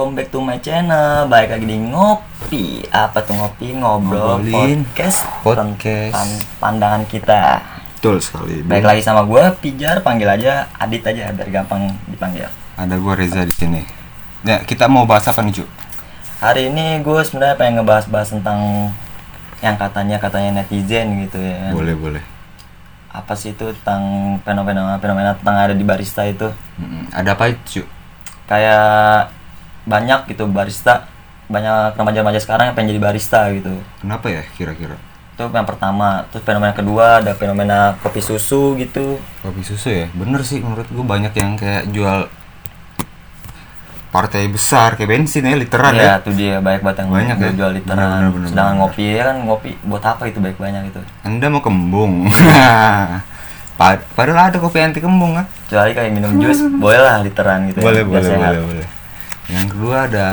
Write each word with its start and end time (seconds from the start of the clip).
welcome 0.00 0.16
back 0.16 0.32
to 0.32 0.40
my 0.40 0.56
channel. 0.56 1.28
Baik 1.28 1.52
lagi 1.52 1.68
di 1.68 1.76
ngopi. 1.76 2.80
Apa 2.88 3.20
tuh 3.20 3.36
ngopi? 3.36 3.76
Ngobrol 3.76 4.40
Ngobrolin 4.40 4.80
podcast. 4.88 5.28
podcast. 5.44 6.16
tentang 6.16 6.30
pandangan 6.56 7.04
kita. 7.04 7.60
Betul 8.00 8.16
sekali. 8.24 8.64
Baik 8.64 8.88
lagi 8.88 9.04
sama 9.04 9.28
gue 9.28 9.44
Pijar, 9.60 10.00
panggil 10.00 10.24
aja 10.24 10.72
Adit 10.80 11.04
aja 11.04 11.28
biar 11.36 11.52
gampang 11.52 11.92
dipanggil. 12.08 12.48
Ada 12.80 12.96
gua 12.96 13.12
Reza 13.12 13.44
di 13.44 13.52
sini. 13.52 13.84
Ya, 14.40 14.64
kita 14.64 14.88
mau 14.88 15.04
bahas 15.04 15.28
apa 15.28 15.44
nih, 15.44 15.60
Cu? 15.60 15.68
Hari 16.40 16.72
ini 16.72 17.04
gue 17.04 17.20
sebenarnya 17.20 17.60
pengen 17.60 17.84
ngebahas-bahas 17.84 18.32
tentang 18.32 18.88
yang 19.60 19.76
katanya 19.76 20.16
katanya 20.16 20.64
netizen 20.64 21.28
gitu 21.28 21.36
ya. 21.36 21.76
Boleh, 21.76 21.92
boleh. 21.92 22.24
Apa 23.12 23.36
sih 23.36 23.52
itu 23.52 23.68
tentang 23.84 24.00
fenomena 24.48 24.96
fenomena 24.96 25.36
tentang 25.36 25.60
ada 25.60 25.76
di 25.76 25.84
barista 25.84 26.24
itu? 26.24 26.48
Mm, 26.80 27.12
Ada 27.12 27.36
apa 27.36 27.52
itu? 27.52 27.84
Kayak 28.48 29.36
banyak 29.90 30.30
gitu 30.30 30.46
barista, 30.46 31.10
banyak 31.46 31.98
remaja-remaja 31.98 32.38
sekarang 32.38 32.70
yang 32.70 32.74
pengen 32.74 32.94
jadi 32.94 33.02
barista 33.02 33.50
gitu. 33.50 33.74
Kenapa 33.98 34.30
ya 34.30 34.42
kira-kira? 34.54 34.94
itu 35.30 35.48
yang 35.48 35.64
pertama 35.64 36.28
terus 36.28 36.44
fenomena 36.44 36.70
kedua 36.70 37.16
ada 37.16 37.32
fenomena 37.32 37.96
kopi 37.98 38.20
susu 38.20 38.76
gitu 38.76 39.16
Kopi 39.40 39.64
susu 39.64 39.88
ya? 39.88 40.04
Bener 40.12 40.44
sih 40.44 40.60
menurut 40.60 40.84
gua 40.86 41.16
banyak 41.16 41.32
yang 41.32 41.56
kayak 41.56 41.88
jual 41.88 42.28
partai 44.10 44.50
besar 44.50 44.98
kayak 44.98 45.08
bensin 45.08 45.46
ya 45.46 45.54
literan 45.54 45.94
ya 45.94 46.02
ya. 46.02 46.14
tuh 46.20 46.34
dia 46.34 46.58
banyak 46.58 46.82
banget 46.82 46.98
yang 47.00 47.08
Banyak 47.08 47.36
ya? 47.38 47.50
jual 47.56 47.72
literan 47.72 47.96
Bener, 47.96 48.20
bener, 48.20 48.30
bener, 48.36 48.48
sedangkan 48.48 48.74
bener. 48.74 48.82
ngopi 48.84 49.04
ya 49.08 49.22
kan 49.24 49.36
ngopi 49.40 49.70
buat 49.80 50.02
apa 50.04 50.22
itu 50.26 50.38
baik 50.38 50.58
banyak 50.58 50.82
itu 50.86 51.00
Anda 51.22 51.46
mau 51.48 51.62
kembung. 51.62 52.12
Pad- 53.80 54.04
Padahal 54.12 54.52
ada 54.52 54.58
kopi 54.60 54.76
anti 54.76 55.00
kembung 55.00 55.40
kan? 55.40 55.46
kecuali 55.64 55.94
kayak 55.94 56.10
minum 56.10 56.36
jus 56.36 56.58
boleh 56.74 57.00
lah 57.00 57.22
literan 57.22 57.64
gitu 57.64 57.80
Boleh, 57.80 58.02
ya, 58.02 58.04
boleh, 58.04 58.28
sehat. 58.28 58.52
boleh, 58.52 58.62
boleh. 58.66 58.86
Yang 59.50 59.66
kedua 59.70 59.96
ada 60.06 60.28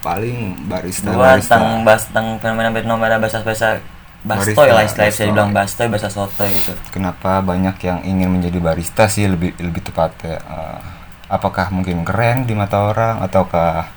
paling 0.00 0.38
barista 0.64 1.08
dua 1.08 1.32
barista. 1.32 1.56
tentang 1.56 1.64
bahas 1.80 2.02
tentang 2.04 2.26
fenomena 2.36 2.68
fenomena 2.70 3.16
bahasa 3.16 3.40
bahasa 3.40 3.80
bastoy 4.20 4.68
lah 4.68 4.82
istilahnya 4.82 4.92
bisa 5.06 5.16
bastoy. 5.16 5.26
dibilang 5.26 5.50
bastoy 5.50 5.86
bahasa 5.88 6.08
soto 6.08 6.44
itu 6.44 6.72
kenapa 6.88 7.40
banyak 7.40 7.76
yang 7.78 7.98
ingin 8.02 8.28
menjadi 8.30 8.58
barista 8.58 9.04
sih 9.06 9.24
lebih 9.24 9.52
lebih 9.58 9.80
tepatnya 9.82 10.40
Eh, 10.40 10.80
apakah 11.26 11.68
mungkin 11.68 12.04
keren 12.04 12.44
di 12.44 12.52
mata 12.52 12.84
orang 12.84 13.20
ataukah 13.20 13.88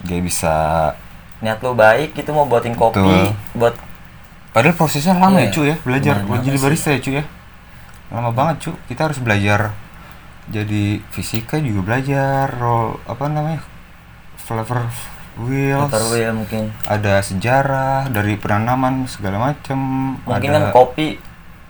dia 0.00 0.18
bisa 0.18 0.54
niat 1.38 1.58
lu 1.58 1.70
baik 1.72 2.14
gitu 2.14 2.30
mau 2.30 2.42
buatin 2.44 2.74
kopi 2.74 2.98
Betul. 2.98 3.30
buat 3.56 3.74
padahal 4.50 4.74
prosesnya 4.74 5.14
lama 5.14 5.38
Iya. 5.38 5.46
ya 5.48 5.48
cu 5.48 5.62
ya 5.64 5.76
belajar 5.80 6.14
buat 6.20 6.38
lama 6.38 6.44
jadi 6.44 6.58
barista 6.58 6.88
ya 6.90 6.98
cu 6.98 7.10
ya 7.12 7.24
lama 8.10 8.30
banget 8.30 8.56
cu 8.60 8.70
kita 8.86 9.00
harus 9.06 9.18
belajar 9.18 9.70
jadi 10.44 10.98
fisika 11.08 11.56
juga 11.56 11.80
belajar 11.84 12.50
roll 12.52 12.98
apa 13.06 13.26
namanya 13.26 13.62
flavor 14.42 14.86
wheels. 15.40 15.88
Motor 15.88 16.02
wheel 16.12 16.32
mungkin. 16.36 16.74
Ada 16.84 17.24
sejarah 17.24 18.10
dari 18.12 18.36
penanaman 18.36 19.08
segala 19.08 19.40
macam 19.40 19.78
mungkin 20.26 20.50
ada... 20.52 20.56
kan 20.58 20.64
kopi 20.74 21.16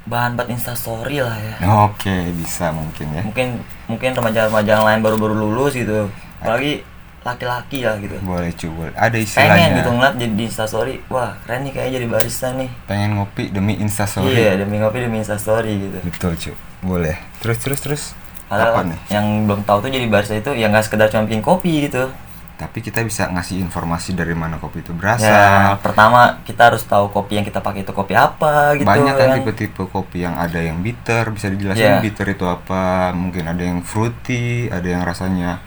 bahan 0.02 0.34
buat 0.34 0.48
instastory 0.50 1.22
lah 1.22 1.36
ya. 1.38 1.54
Oke 1.86 2.10
bisa 2.34 2.74
mungkin 2.74 3.06
ya. 3.14 3.22
Mungkin 3.22 3.48
mungkin 3.86 4.10
remaja-remaja 4.18 4.70
yang 4.82 4.86
lain 4.86 5.00
baru-baru 5.04 5.34
lulus 5.36 5.78
gitu. 5.78 6.10
Apalagi 6.42 6.82
laki-laki 7.22 7.86
lah 7.86 7.94
gitu. 8.02 8.18
Boleh 8.26 8.50
boleh 8.50 8.94
ada 8.98 9.14
pengen 9.14 9.22
istilahnya 9.22 9.66
gitu 9.78 9.90
ngeliat 9.94 10.14
jadi 10.18 10.34
di 10.34 10.44
instastory 10.50 10.94
wah 11.06 11.38
keren 11.46 11.62
nih 11.62 11.70
kayaknya 11.70 11.92
jadi 12.02 12.06
barista 12.10 12.48
nih. 12.58 12.70
Pengen 12.90 13.10
ngopi 13.14 13.44
demi 13.54 13.78
instastory 13.78 14.34
iya 14.34 14.58
demi 14.58 14.82
ngopi 14.82 14.98
demi 15.06 15.22
instastory 15.22 15.72
gitu. 15.86 15.98
Betul 16.02 16.32
cu 16.34 16.52
boleh. 16.82 17.14
Terus 17.38 17.58
terus 17.62 17.78
terus. 17.78 18.02
Padahal 18.50 18.74
apa 18.74 18.80
nih? 18.90 18.98
yang 19.08 19.26
belum 19.48 19.64
tahu 19.64 19.86
tuh 19.86 19.90
jadi 19.94 20.06
barista 20.10 20.34
itu 20.36 20.52
ya 20.58 20.68
nggak 20.68 20.84
sekedar 20.84 21.08
cuma 21.08 21.24
bikin 21.24 21.40
kopi 21.40 21.88
gitu 21.88 22.10
tapi 22.62 22.78
kita 22.78 23.02
bisa 23.02 23.26
ngasih 23.26 23.58
informasi 23.58 24.14
dari 24.14 24.38
mana 24.38 24.62
kopi 24.62 24.86
itu 24.86 24.94
ya 24.94 24.98
berasal 25.02 25.82
pertama 25.82 26.38
kita 26.46 26.70
harus 26.70 26.86
tahu 26.86 27.10
kopi 27.10 27.42
yang 27.42 27.46
kita 27.46 27.58
pakai 27.58 27.82
itu 27.82 27.90
kopi 27.90 28.14
apa 28.14 28.78
gitu 28.78 28.86
banyak 28.86 29.14
kan 29.18 29.26
kan. 29.34 29.36
tipe-tipe 29.42 29.82
kopi 29.90 30.22
yang 30.22 30.38
ada 30.38 30.62
yang 30.62 30.78
bitter 30.78 31.34
bisa 31.34 31.50
dijelasin 31.50 31.98
Iya. 31.98 31.98
bitter 31.98 32.26
itu 32.30 32.46
apa. 32.46 33.10
Mungkin 33.10 33.50
ada 33.50 33.58
yang 33.58 33.82
fruity 33.82 34.70
ada 34.70 34.86
yang 34.86 35.02
rasanya 35.02 35.58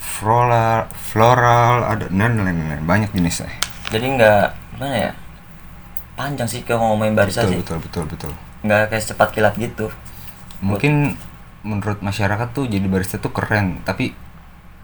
floral 0.00 0.88
floral 0.96 1.84
ada 1.84 2.08
dan 2.08 2.40
lain-lain. 2.40 2.80
Banyak 2.88 3.12
jenisnya 3.12 3.52
jadi 3.92 4.06
nggak 4.16 4.44
gimana 4.76 4.96
ya 4.96 5.12
panjang 6.16 6.48
sih 6.48 6.60
kalau 6.64 6.92
ngomongin 6.96 7.14
barista 7.14 7.44
betul 7.44 7.52
sih. 7.52 7.58
betul 7.60 7.78
betul 7.84 8.04
betul. 8.08 8.32
Nggak 8.64 8.80
kayak 8.90 9.02
secepat 9.04 9.28
kilat 9.36 9.54
gitu. 9.54 9.86
Mungkin 10.64 11.14
menurut 11.62 12.00
masyarakat 12.02 12.48
tuh 12.54 12.66
jadi 12.70 12.86
barista 12.86 13.18
tuh 13.18 13.34
keren 13.34 13.82
tapi 13.82 14.14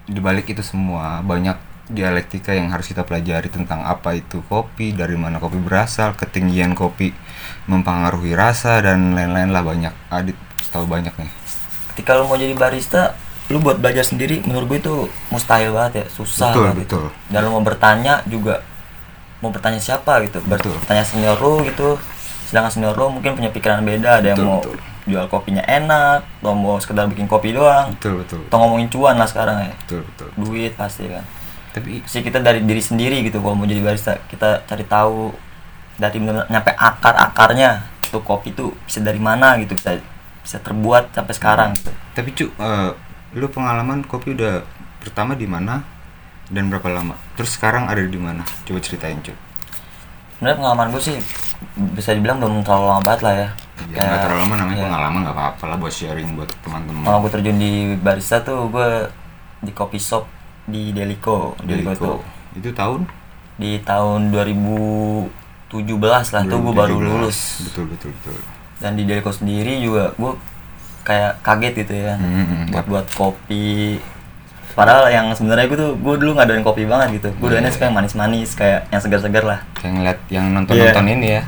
dibalik 0.05 0.49
itu 0.53 0.61
semua 0.61 1.25
banyak 1.25 1.57
dialektika 1.85 2.57
yang 2.57 2.73
harus 2.73 2.89
kita 2.89 3.05
pelajari 3.05 3.53
tentang 3.53 3.85
apa 3.85 4.17
itu 4.17 4.41
kopi 4.49 4.97
dari 4.97 5.21
mana 5.21 5.37
kopi 5.37 5.61
berasal 5.61 6.17
ketinggian 6.17 6.73
kopi 6.73 7.13
mempengaruhi 7.69 8.33
rasa 8.33 8.81
dan 8.81 9.13
lain-lain 9.13 9.53
lah 9.53 9.61
banyak 9.61 9.93
adit 10.09 10.37
tahu 10.73 10.89
banyak 10.89 11.13
nih 11.15 11.31
ketika 11.93 12.17
lu 12.17 12.25
mau 12.27 12.41
jadi 12.41 12.57
barista 12.57 13.13
lu 13.53 13.61
buat 13.61 13.77
belajar 13.77 14.09
sendiri 14.09 14.41
menurut 14.49 14.67
gue 14.73 14.79
itu 14.81 14.95
mustahil 15.29 15.77
banget 15.77 15.93
ya 16.03 16.07
susah 16.09 16.51
Betul, 16.57 16.63
banget 16.65 16.77
betul. 16.81 17.05
gitu. 17.13 17.31
dan 17.31 17.41
lu 17.45 17.51
mau 17.53 17.65
bertanya 17.65 18.15
juga 18.25 18.55
mau 19.45 19.53
bertanya 19.53 19.81
siapa 19.81 20.25
gitu 20.25 20.41
Betul. 20.49 20.73
bertanya 20.81 21.05
senior 21.05 21.37
lu 21.37 21.61
gitu 21.69 22.01
sedangkan 22.49 22.73
senior 22.73 22.97
lu 22.97 23.13
mungkin 23.13 23.37
punya 23.37 23.53
pikiran 23.53 23.85
beda 23.85 24.25
ada 24.25 24.33
yang 24.33 24.41
Betul, 24.41 24.49
mau 24.49 24.61
betul. 24.65 24.77
Jual 25.05 25.29
kopinya 25.29 25.61
enak 25.69 26.25
atau 26.41 26.57
mau 26.57 26.81
sekedar 26.81 27.05
bikin 27.13 27.29
kopi 27.29 27.53
doang. 27.53 27.93
Betul 27.97 28.25
betul 28.25 28.41
atau 28.49 28.59
ngomongin 28.65 28.89
cuan 28.89 29.17
lah 29.21 29.29
sekarang 29.29 29.69
ya. 29.69 29.75
Betul 29.85 30.01
betul. 30.09 30.29
Duit 30.41 30.73
pasti 30.75 31.05
kan. 31.09 31.25
Tapi 31.77 32.01
sih 32.09 32.25
kita 32.25 32.41
dari 32.41 32.65
diri 32.65 32.81
sendiri 32.81 33.21
gitu 33.27 33.43
kalau 33.45 33.59
mau 33.59 33.69
jadi 33.69 33.85
barista 33.85 34.17
kita 34.31 34.65
cari 34.65 34.85
tahu 34.89 35.35
dari 36.01 36.19
nyampe 36.25 36.73
akar 36.75 37.15
akarnya 37.15 37.85
tuh 38.09 38.23
kopi 38.23 38.55
tuh 38.55 38.75
bisa 38.87 39.03
dari 39.03 39.19
mana 39.19 39.59
gitu 39.63 39.75
bisa 39.79 39.99
bisa 40.43 40.59
terbuat 40.61 41.15
sampai 41.15 41.35
sekarang 41.35 41.71
gitu. 41.79 41.91
tapi 42.13 42.29
cu 42.35 42.47
eh, 42.51 42.91
lu 43.35 43.47
pengalaman 43.49 44.05
kopi 44.05 44.35
udah 44.35 44.63
pertama 45.03 45.35
di 45.35 45.47
mana 45.47 45.83
dan 46.51 46.69
berapa 46.69 46.87
lama? 46.93 47.17
Terus 47.35 47.57
sekarang 47.57 47.89
ada 47.89 48.05
di 48.05 48.21
mana? 48.21 48.45
Coba 48.69 48.79
ceritain 48.83 49.19
cu. 49.25 49.33
Sebenarnya 50.39 50.57
pengalaman 50.61 50.89
gue 50.93 51.03
sih 51.03 51.17
bisa 51.97 52.13
dibilang 52.13 52.39
belum 52.39 52.63
terlalu 52.63 52.87
lama 52.87 53.03
banget 53.03 53.21
lah 53.25 53.35
ya 53.35 53.49
ya 53.91 54.01
nggak 54.01 54.21
terlalu 54.27 54.41
lama 54.43 54.55
namanya 54.59 54.79
ya. 54.79 54.85
pengalaman 54.87 55.21
nggak 55.27 55.37
apa-apa 55.37 55.65
lah 55.67 55.77
buat 55.79 55.95
sharing 55.95 56.29
buat 56.35 56.51
teman-teman. 56.63 57.03
Kalau 57.05 57.19
gue 57.23 57.31
terjun 57.31 57.57
di 57.59 57.73
barista 57.99 58.37
tuh 58.41 58.71
gue 58.71 58.89
di 59.63 59.73
kopi 59.75 59.99
shop 59.99 60.25
di 60.67 60.91
Delico 60.91 61.59
Delico. 61.61 61.91
Deliko. 61.91 62.05
tuh 62.05 62.19
itu 62.55 62.71
tahun? 62.71 63.01
Di 63.55 63.79
tahun 63.83 64.31
2017 64.31 65.31
lah 66.35 66.43
tuh 66.47 66.59
gue 66.59 66.75
baru 66.75 66.95
2017. 66.99 67.11
lulus. 67.11 67.39
Betul 67.71 67.85
betul 67.91 68.11
betul. 68.19 68.37
Dan 68.79 68.93
di 68.95 69.03
Delico 69.07 69.31
sendiri 69.31 69.79
juga 69.83 70.15
gue 70.15 70.33
kayak 71.05 71.45
kaget 71.45 71.73
gitu 71.85 71.93
ya 71.95 72.15
Hmm, 72.17 72.71
buat 72.73 72.87
buat 72.89 73.07
kopi. 73.13 74.01
Padahal 74.75 75.07
yang 75.07 75.31
sebenarnya 75.31 75.71
gue 75.71 75.79
tuh 75.79 75.93
gue 75.95 76.15
dulu 76.19 76.35
nggak 76.35 76.47
doain 76.51 76.65
kopi 76.67 76.83
banget 76.87 77.23
gitu. 77.23 77.29
Gue 77.39 77.49
doainnya 77.53 77.71
iya. 77.71 77.77
suka 77.79 77.87
yang 77.91 77.95
manis-manis 77.95 78.51
kayak 78.59 78.91
yang 78.91 78.99
segar-segar 79.03 79.45
lah. 79.47 79.59
Kayak 79.79 79.93
ngeliat 79.99 80.19
yang 80.31 80.47
nonton-nonton 80.51 81.05
Iya. 81.07 81.15
ini 81.15 81.29
ya 81.39 81.43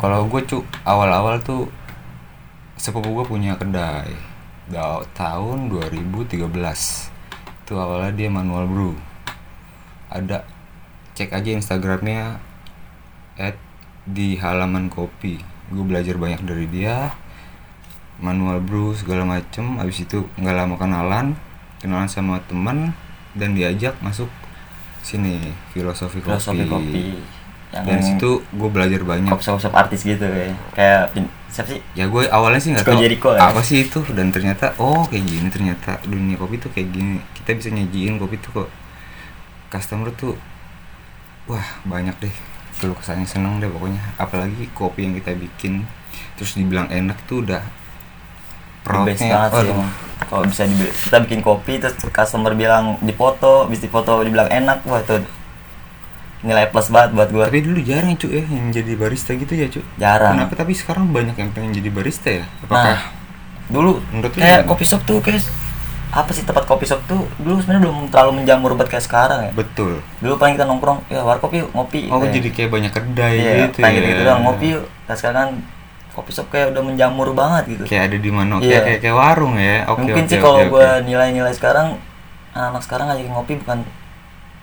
kalau 0.00 0.24
gue 0.24 0.40
cu 0.48 0.64
awal-awal 0.88 1.36
tuh 1.44 1.68
sepupu 2.80 3.12
gue 3.20 3.26
punya 3.28 3.60
kedai. 3.60 4.16
Da- 4.72 5.04
tahun 5.12 5.68
2013 5.68 6.40
itu 6.40 7.72
awalnya 7.76 8.12
dia 8.16 8.32
manual 8.32 8.64
brew. 8.64 8.96
Ada 10.08 10.48
cek 11.12 11.36
aja 11.36 11.52
instagramnya 11.52 12.40
at 13.36 13.60
di 14.08 14.40
halaman 14.40 14.88
kopi. 14.88 15.36
Gue 15.68 15.84
belajar 15.84 16.16
banyak 16.16 16.40
dari 16.48 16.64
dia. 16.64 17.12
Manual 18.24 18.64
brew 18.64 18.96
segala 18.96 19.28
macem. 19.28 19.76
Abis 19.76 20.08
itu 20.08 20.24
nggak 20.40 20.56
lama 20.56 20.74
kenalan 20.80 21.36
kenalan 21.80 22.08
sama 22.12 22.40
teman 22.44 22.92
dan 23.32 23.56
diajak 23.56 23.96
masuk 24.04 24.28
sini 25.00 25.40
filosofi, 25.72 26.20
filosofi 26.20 26.68
kopi 26.68 27.04
yang 27.70 27.86
dan 27.86 28.02
situ 28.02 28.42
gue 28.42 28.68
belajar 28.68 29.00
banyak. 29.02 29.30
Kopi 29.30 29.44
shop 29.46 29.74
artis 29.74 30.02
gitu 30.02 30.26
ya. 30.26 30.50
Kayak 30.74 31.02
pin- 31.14 31.30
siapa 31.46 31.70
sih? 31.70 31.80
Ya 31.94 32.10
gue 32.10 32.22
awalnya 32.26 32.58
sih 32.58 32.70
nggak 32.74 32.82
tahu 32.82 32.98
Jericho 32.98 33.30
ya? 33.30 33.46
apa 33.46 33.62
sih 33.62 33.86
itu. 33.86 34.02
Dan 34.10 34.34
ternyata 34.34 34.74
oh 34.76 35.06
kayak 35.06 35.22
gini. 35.22 35.46
Ternyata 35.48 36.02
dunia 36.02 36.34
kopi 36.34 36.58
tuh 36.58 36.70
kayak 36.70 36.90
gini. 36.90 37.22
Kita 37.38 37.54
bisa 37.54 37.70
nyajiin 37.70 38.18
kopi 38.18 38.36
tuh 38.38 38.64
kok. 38.64 38.68
Customer 39.70 40.10
tuh 40.12 40.34
wah 41.46 41.62
banyak 41.84 42.18
deh. 42.18 42.34
Kalau 42.76 42.98
kesannya 42.98 43.24
seneng 43.24 43.62
deh 43.62 43.70
pokoknya. 43.70 44.02
Apalagi 44.16 44.66
kopi 44.72 45.06
yang 45.06 45.14
kita 45.14 45.30
bikin 45.32 45.86
terus 46.34 46.58
dibilang 46.58 46.90
enak 46.90 47.22
tuh 47.24 47.44
udah 47.44 47.62
best 49.04 49.22
banget 49.22 49.50
sih 49.52 49.56
waduh. 49.62 49.74
emang. 49.76 49.90
Kalau 50.20 50.42
bisa 50.44 50.62
di- 50.64 50.74
kita 50.96 51.16
bikin 51.22 51.40
kopi 51.40 51.78
terus 51.78 51.94
customer 52.02 52.52
bilang 52.52 52.98
dipoto 52.98 53.70
bis 53.70 53.78
dipoto 53.78 54.20
dibilang 54.20 54.48
enak. 54.48 54.82
Wah 54.84 55.00
tuh 55.00 55.22
nilai 56.40 56.72
plus 56.72 56.88
banget 56.88 57.12
buat 57.12 57.28
gue 57.28 57.44
tapi 57.44 57.60
dulu 57.60 57.78
jarang 57.80 58.16
cu 58.16 58.26
ya 58.26 58.40
yang 58.40 58.72
jadi 58.72 58.92
barista 58.96 59.36
gitu 59.36 59.52
ya 59.52 59.68
cu. 59.68 59.80
Jarang. 59.96 60.40
Kenapa? 60.40 60.54
Tapi 60.56 60.72
sekarang 60.72 61.12
banyak 61.12 61.36
yang 61.36 61.50
pengen 61.52 61.76
jadi 61.76 61.90
barista 61.92 62.28
ya? 62.32 62.44
Apakah 62.64 62.96
nah 62.96 63.00
dulu 63.70 64.00
menurut 64.10 64.32
kayak 64.32 64.64
kopi 64.64 64.82
shop 64.82 65.04
tuh 65.04 65.20
kayak 65.20 65.44
apa 66.10 66.34
sih 66.34 66.42
tempat 66.42 66.66
kopi 66.66 66.88
shop 66.88 67.06
tuh? 67.06 67.22
Dulu 67.38 67.60
sebenarnya 67.60 67.86
belum 67.86 67.98
terlalu 68.10 68.32
menjamur 68.42 68.74
banget 68.74 68.98
kayak 68.98 69.04
sekarang 69.04 69.40
ya. 69.46 69.50
Betul. 69.54 70.00
Dulu 70.18 70.34
paling 70.34 70.56
kita 70.56 70.66
nongkrong 70.66 71.06
ya 71.06 71.22
warkop 71.22 71.52
yuk 71.52 71.68
ngopi. 71.70 72.08
Oh 72.10 72.18
Kayak- 72.18 72.34
jadi 72.34 72.48
kayak 72.50 72.70
banyak 72.72 72.92
kedai 72.92 73.34
iya, 73.36 73.52
gitu 73.68 73.78
paling 73.78 73.94
ya. 73.94 74.00
gitu, 74.00 74.10
gitu 74.10 74.22
doang 74.24 74.42
ngopi 74.42 74.66
yuk. 74.74 74.84
Nah 75.06 75.14
sekarang 75.14 75.36
kan 75.38 75.50
kopi 76.10 76.30
shop 76.34 76.46
kayak 76.50 76.66
udah 76.74 76.82
menjamur 76.82 77.28
banget 77.30 77.62
gitu. 77.78 77.82
Kayak 77.86 78.10
ada 78.10 78.16
di 78.18 78.30
mana 78.32 78.58
Iya. 78.58 78.64
kayak, 78.64 78.82
kayak 78.82 79.00
kayak 79.04 79.16
warung 79.16 79.54
ya. 79.54 79.76
Oke 79.86 79.98
mungkin 80.02 80.24
oke, 80.24 80.30
sih 80.32 80.38
kalau 80.40 80.58
oke. 80.58 80.70
gua 80.72 80.88
nilai-nilai 81.04 81.52
sekarang 81.54 81.86
anak-anak 82.50 82.82
sekarang 82.82 83.06
lagi 83.06 83.24
ngopi 83.28 83.54
bukan 83.60 83.78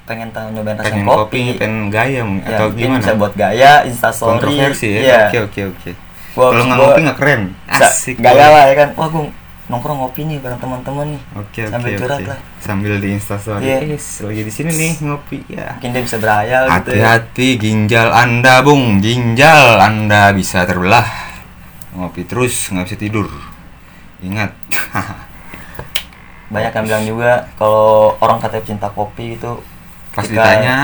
pengen 0.08 0.30
tahu 0.32 0.48
nyobain 0.56 0.80
rasanya 0.80 1.04
pengen 1.04 1.06
kopi, 1.06 1.20
kopi 1.20 1.60
pengen 1.60 1.76
gaya 1.92 2.22
mungkin 2.24 2.48
ya, 2.48 2.56
atau 2.56 2.68
mungkin 2.72 2.88
gimana 2.88 3.02
bisa 3.04 3.14
buat 3.20 3.34
gaya 3.36 3.72
instastory 3.84 4.30
kontroversi 4.32 4.88
ya 4.88 5.00
iya. 5.04 5.20
oke 5.28 5.38
oke 5.52 5.62
oke 5.76 5.92
kalau 6.34 6.64
nggak 6.64 6.78
ngopi 6.80 7.00
nggak 7.04 7.18
keren 7.20 7.42
asik 7.68 8.16
gaya 8.24 8.46
lah 8.48 8.64
ya 8.72 8.76
kan 8.80 8.90
wah 8.96 9.08
gua 9.12 9.28
nongkrong 9.68 10.00
ngopi 10.00 10.22
nih 10.24 10.40
bareng 10.40 10.60
teman-teman 10.64 11.06
nih 11.12 11.22
Oke 11.36 11.60
oke 11.68 11.76
Sambil 11.76 12.00
curhat 12.00 12.20
oke. 12.24 12.30
lah. 12.32 12.40
Sambil 12.64 12.92
di 13.04 13.10
Instastory. 13.12 13.64
Iya. 13.68 13.80
Yes, 13.84 14.24
lagi 14.24 14.42
di 14.48 14.54
sini 14.56 14.72
nih 14.72 14.94
ngopi 15.04 15.38
ya. 15.52 15.76
mungkin 15.76 15.92
dia 15.92 16.04
bisa 16.08 16.18
berhayal 16.24 16.64
gitu 16.72 16.90
ya. 16.96 17.04
Hati-hati 17.04 17.48
ginjal 17.60 18.08
Anda, 18.16 18.64
Bung. 18.64 19.04
Ginjal 19.04 19.84
Anda 19.84 20.32
bisa 20.32 20.64
terbelah. 20.64 21.04
Ngopi 22.00 22.24
terus 22.24 22.72
nggak 22.72 22.86
bisa 22.88 22.96
tidur. 22.96 23.28
Ingat. 24.24 24.56
banyak 26.48 26.72
yang 26.72 26.86
bilang 26.88 27.04
juga 27.04 27.32
kalau 27.60 28.16
orang 28.24 28.40
katanya 28.40 28.64
cinta 28.64 28.88
kopi 28.88 29.36
itu 29.36 29.52
Pas 30.18 30.26
ketika 30.26 30.42
ditanya, 30.42 30.76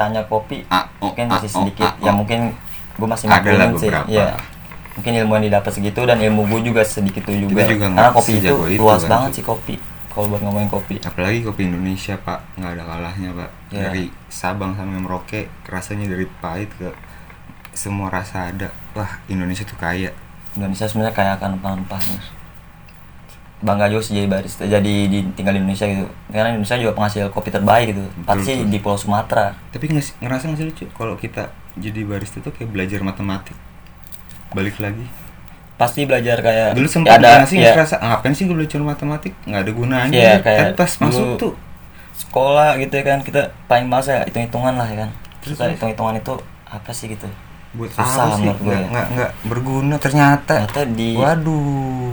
tanya 0.00 0.22
kopi 0.24 0.64
ah, 0.72 0.88
oh, 1.04 1.12
mungkin 1.12 1.28
masih 1.28 1.50
sedikit 1.52 1.90
ah, 1.92 2.00
ya 2.00 2.10
oh. 2.14 2.24
mungkin 2.24 2.56
gue 2.96 3.08
masih 3.10 3.26
maklumin 3.28 3.76
sih 3.76 3.90
ya 4.08 4.32
mungkin 4.96 5.12
ilmu 5.22 5.32
yang 5.38 5.44
didapat 5.52 5.70
segitu 5.76 6.00
dan 6.08 6.18
ilmu 6.18 6.48
gue 6.48 6.60
juga 6.72 6.82
sedikit 6.82 7.22
itu 7.28 7.46
juga, 7.46 7.68
juga 7.68 7.86
karena 7.92 8.10
kopi 8.10 8.32
itu 8.40 8.56
itu 8.72 8.80
luas 8.80 9.04
kan, 9.04 9.10
banget 9.10 9.30
sih 9.42 9.44
kopi 9.44 9.76
kalau 10.08 10.34
buat 10.34 10.42
ngomongin 10.42 10.66
kopi 10.66 10.98
Apalagi 10.98 11.46
kopi 11.46 11.70
Indonesia, 11.70 12.18
Pak. 12.18 12.58
nggak 12.58 12.74
ada 12.74 12.84
kalahnya, 12.90 13.30
Pak. 13.38 13.50
Iya. 13.70 13.82
Dari 13.86 14.04
Sabang 14.26 14.74
sampai 14.74 14.98
Merauke, 14.98 15.46
rasanya 15.70 16.10
dari 16.10 16.26
pahit 16.42 16.74
ke 16.74 16.90
semua 17.70 18.10
rasa 18.10 18.50
ada. 18.50 18.74
Wah, 18.98 19.22
Indonesia 19.30 19.62
tuh 19.62 19.78
kaya. 19.78 20.10
Indonesia 20.58 20.90
sebenarnya 20.90 21.14
kayak 21.14 21.32
akan 21.38 21.48
rempah-rempahnya 21.54 22.18
bangga 23.58 23.90
juga 23.90 24.02
sih 24.06 24.14
jadi 24.14 24.28
barista 24.30 24.62
jadi 24.64 24.94
di, 25.10 25.18
tinggal 25.34 25.54
di 25.54 25.60
Indonesia 25.62 25.86
gitu. 25.86 26.06
Karena 26.30 26.54
Indonesia 26.54 26.76
juga 26.78 26.92
penghasil 26.94 27.26
kopi 27.30 27.50
terbaik 27.50 27.86
gitu. 27.90 28.02
Pasti 28.22 28.52
di 28.64 28.78
Pulau 28.78 28.94
Sumatera. 28.94 29.54
Tapi 29.70 29.84
nggak- 29.90 30.22
ngerasa 30.22 30.42
nggak 30.46 30.58
sih 30.58 30.66
lucu? 30.66 30.84
Kalau 30.94 31.14
kita 31.14 31.50
jadi 31.74 32.00
barista 32.02 32.38
tuh 32.38 32.54
kayak 32.54 32.70
belajar 32.70 33.00
matematik. 33.02 33.54
Balik 34.54 34.78
lagi. 34.78 35.06
pasti 35.78 36.02
belajar 36.10 36.42
kayak 36.42 36.74
dulu 36.74 36.90
ya 36.90 36.94
sempat 36.98 37.22
ada 37.22 37.28
ada 37.38 37.46
sih 37.46 37.62
ya, 37.62 37.70
ngerasa 37.70 38.02
ngapain 38.02 38.34
sih 38.34 38.50
gue 38.50 38.56
belajar 38.58 38.82
matematik? 38.82 39.30
Nggak 39.46 39.62
ada 39.62 39.72
gunanya 39.78 40.10
Tapi 40.10 40.42
kayak 40.42 40.66
pas 40.74 40.90
masuk 40.98 41.26
tuh 41.38 41.52
sekolah 42.18 42.74
gitu 42.82 42.98
ya 42.98 43.04
kan 43.06 43.22
kita 43.22 43.54
paling 43.70 43.86
males 43.86 44.10
ya 44.10 44.26
hitung-hitungan 44.26 44.74
lah 44.74 44.90
ya 44.90 45.06
kan. 45.06 45.10
Terus 45.38 45.54
terus? 45.54 45.78
hitung-hitungan 45.78 46.18
itu 46.18 46.34
apa 46.66 46.90
sih 46.90 47.14
gitu? 47.14 47.30
Buat 47.78 47.94
Susah 47.94 48.26
apa 48.26 48.42
sih? 48.42 48.50
gue 48.50 48.58
nggak 48.58 48.82
ya. 48.82 48.88
nggak 48.90 49.06
nggak 49.14 49.30
berguna 49.46 49.96
ternyata. 50.02 50.54
Ternyata 50.66 50.82
di 50.98 51.08
waduh 51.14 52.07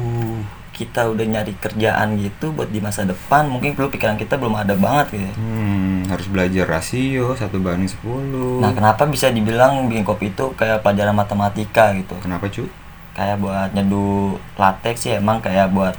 kita 0.76 1.08
udah 1.08 1.24
nyari 1.24 1.56
kerjaan 1.56 2.20
gitu 2.20 2.52
buat 2.52 2.68
di 2.68 2.84
masa 2.84 3.08
depan 3.08 3.48
mungkin 3.48 3.72
perlu 3.80 3.88
pikiran 3.88 4.20
kita 4.20 4.36
belum 4.36 4.60
ada 4.60 4.76
banget 4.76 5.16
gitu 5.16 5.26
ya. 5.32 5.34
hmm, 5.40 6.12
harus 6.12 6.28
belajar 6.28 6.66
rasio 6.68 7.32
satu 7.40 7.64
banding 7.64 7.88
10 7.88 8.60
Nah 8.60 8.76
kenapa 8.76 9.08
bisa 9.08 9.32
dibilang 9.32 9.88
bikin 9.88 10.04
kopi 10.04 10.36
itu 10.36 10.52
kayak 10.60 10.84
pelajaran 10.84 11.16
matematika 11.16 11.96
gitu? 11.96 12.20
Kenapa 12.20 12.52
cu? 12.52 12.68
Kayak 13.16 13.40
buat 13.40 13.70
nyeduh 13.72 14.36
latex 14.60 15.08
sih 15.08 15.16
emang 15.16 15.40
kayak 15.40 15.72
buat 15.72 15.96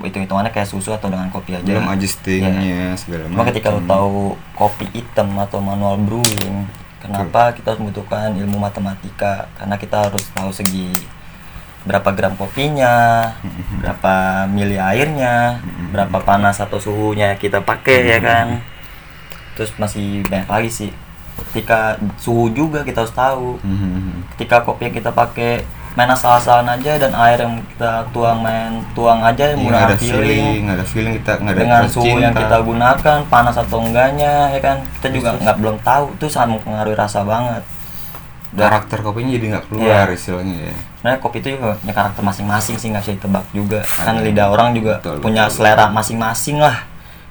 hitung-hitungannya 0.00 0.54
kayak 0.56 0.72
susu 0.72 0.96
atau 0.96 1.12
dengan 1.12 1.28
kopi 1.28 1.60
aja. 1.60 1.68
Belum 1.68 1.84
adjustingnya 1.92 2.96
segala 2.96 3.28
Cuma 3.28 3.44
macam 3.44 3.50
ketika 3.52 3.68
lo 3.76 3.80
tahu 3.84 4.16
kopi 4.56 4.86
hitam 4.96 5.36
atau 5.36 5.60
manual 5.60 6.00
brewing 6.00 6.64
Kenapa 6.98 7.54
kita 7.54 7.72
harus 7.72 7.80
membutuhkan 7.80 8.34
ilmu 8.34 8.58
matematika? 8.58 9.46
Karena 9.54 9.78
kita 9.78 10.10
harus 10.10 10.26
tahu 10.34 10.50
segi 10.50 10.90
berapa 11.86 12.10
gram 12.10 12.34
kopinya, 12.34 13.28
berapa 13.78 14.14
mili 14.50 14.76
airnya, 14.76 15.62
berapa 15.90 16.18
panas 16.20 16.58
atau 16.58 16.76
suhunya 16.76 17.38
kita 17.38 17.62
pakai 17.62 17.98
ya 18.04 18.18
kan. 18.18 18.46
Terus 19.54 19.70
masih 19.76 20.22
banyak 20.26 20.48
lagi 20.48 20.70
sih. 20.70 20.90
Ketika 21.38 21.96
suhu 22.18 22.50
juga 22.50 22.82
kita 22.82 23.06
harus 23.06 23.14
tahu. 23.14 23.62
Hmm, 23.62 24.26
Ketika 24.34 24.66
kopi 24.66 24.90
yang 24.90 24.96
kita 24.96 25.10
pakai 25.14 25.62
main 25.94 26.10
asal-asalan 26.14 26.78
aja 26.78 26.94
dan 26.94 27.10
air 27.10 27.42
yang 27.42 27.58
kita 27.74 28.06
tuang 28.14 28.38
main 28.38 28.78
tuang 28.94 29.18
aja 29.18 29.50
Iya, 29.50 29.54
nggak 29.54 29.58
menggunakan 29.58 29.88
ada 29.90 29.96
feeling. 29.98 30.22
feeling 30.22 30.64
ada 30.70 30.84
feeling 30.86 31.14
kita 31.18 31.32
nggak 31.42 31.54
ada 31.54 31.62
dengan 31.62 31.82
suhu 31.90 32.16
yang 32.22 32.34
kita 32.34 32.56
gunakan 32.62 33.18
panas 33.26 33.56
atau 33.58 33.78
enggaknya 33.82 34.32
ya 34.54 34.60
kan? 34.62 34.76
Kita 34.98 35.06
juga 35.10 35.28
Terus, 35.34 35.42
nggak 35.42 35.56
belum 35.58 35.76
tahu. 35.82 36.04
Itu 36.14 36.26
sangat 36.30 36.48
mempengaruhi 36.58 36.94
rasa 36.98 37.22
banget 37.26 37.62
karakter 38.50 38.98
kopinya 39.00 39.30
jadi 39.30 39.46
nggak 39.52 39.64
keluar 39.66 40.06
Iya. 40.06 40.14
istilahnya 40.14 40.56
ya 40.62 40.74
sebenarnya 40.98 41.20
kopi 41.20 41.36
itu 41.38 41.48
juga 41.52 41.76
punya 41.76 41.94
karakter 41.94 42.22
masing-masing 42.22 42.74
sih 42.76 42.88
nggak 42.88 43.02
bisa 43.02 43.12
ditebak 43.14 43.44
juga 43.52 43.80
kan 43.84 44.14
Ada. 44.14 44.24
lidah 44.24 44.46
orang 44.48 44.68
juga 44.72 44.94
Betul, 44.98 45.16
punya 45.20 45.44
betul, 45.44 45.54
selera 45.54 45.84
masing-masing 45.88 46.56
lah 46.56 46.76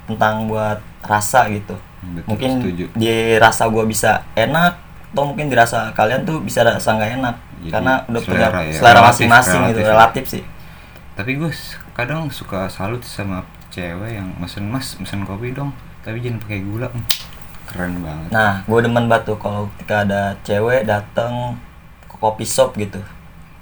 tentang 0.05 0.45
buat 0.45 0.79
rasa 1.01 1.49
gitu 1.49 1.75
Betul, 1.99 2.25
mungkin 2.25 2.49
setuju. 2.61 2.85
di 2.93 3.09
rasa 3.35 3.63
gua 3.65 3.83
bisa 3.83 4.23
enak 4.33 4.77
atau 5.07 5.23
mungkin 5.25 5.49
dirasa 5.49 5.89
kalian 5.91 6.21
tuh 6.23 6.37
bisa 6.39 6.61
rasa 6.61 6.93
nggak 6.93 7.11
enak 7.17 7.35
Jadi, 7.57 7.71
karena 7.73 7.93
udah 8.05 8.21
punya 8.21 8.37
selera 8.45 8.61
ya, 8.61 8.73
selera 8.77 8.99
masing-masing 9.03 9.59
gitu 9.67 9.79
relatif 9.81 10.23
ya. 10.23 10.31
sih 10.37 10.43
tapi 11.17 11.31
gue 11.33 11.49
kadang 11.91 12.29
suka 12.29 12.69
salut 12.69 13.01
sama 13.01 13.41
cewek 13.73 14.13
yang 14.13 14.29
mesen 14.37 14.69
mas 14.69 14.93
mesen 14.95 15.25
kopi 15.25 15.49
dong 15.49 15.73
tapi 16.05 16.21
jangan 16.21 16.37
pakai 16.39 16.61
gula 16.61 16.87
keren 17.67 17.99
banget 17.99 18.29
Nah, 18.29 18.63
gue 18.63 18.79
demen 18.79 19.05
banget 19.05 19.23
tuh 19.27 19.37
kalau 19.37 19.67
ketika 19.75 20.01
ada 20.01 20.21
cewek 20.41 20.83
datang 20.83 21.59
ke 22.03 22.15
kopi 22.17 22.43
shop 22.43 22.73
gitu. 22.75 22.99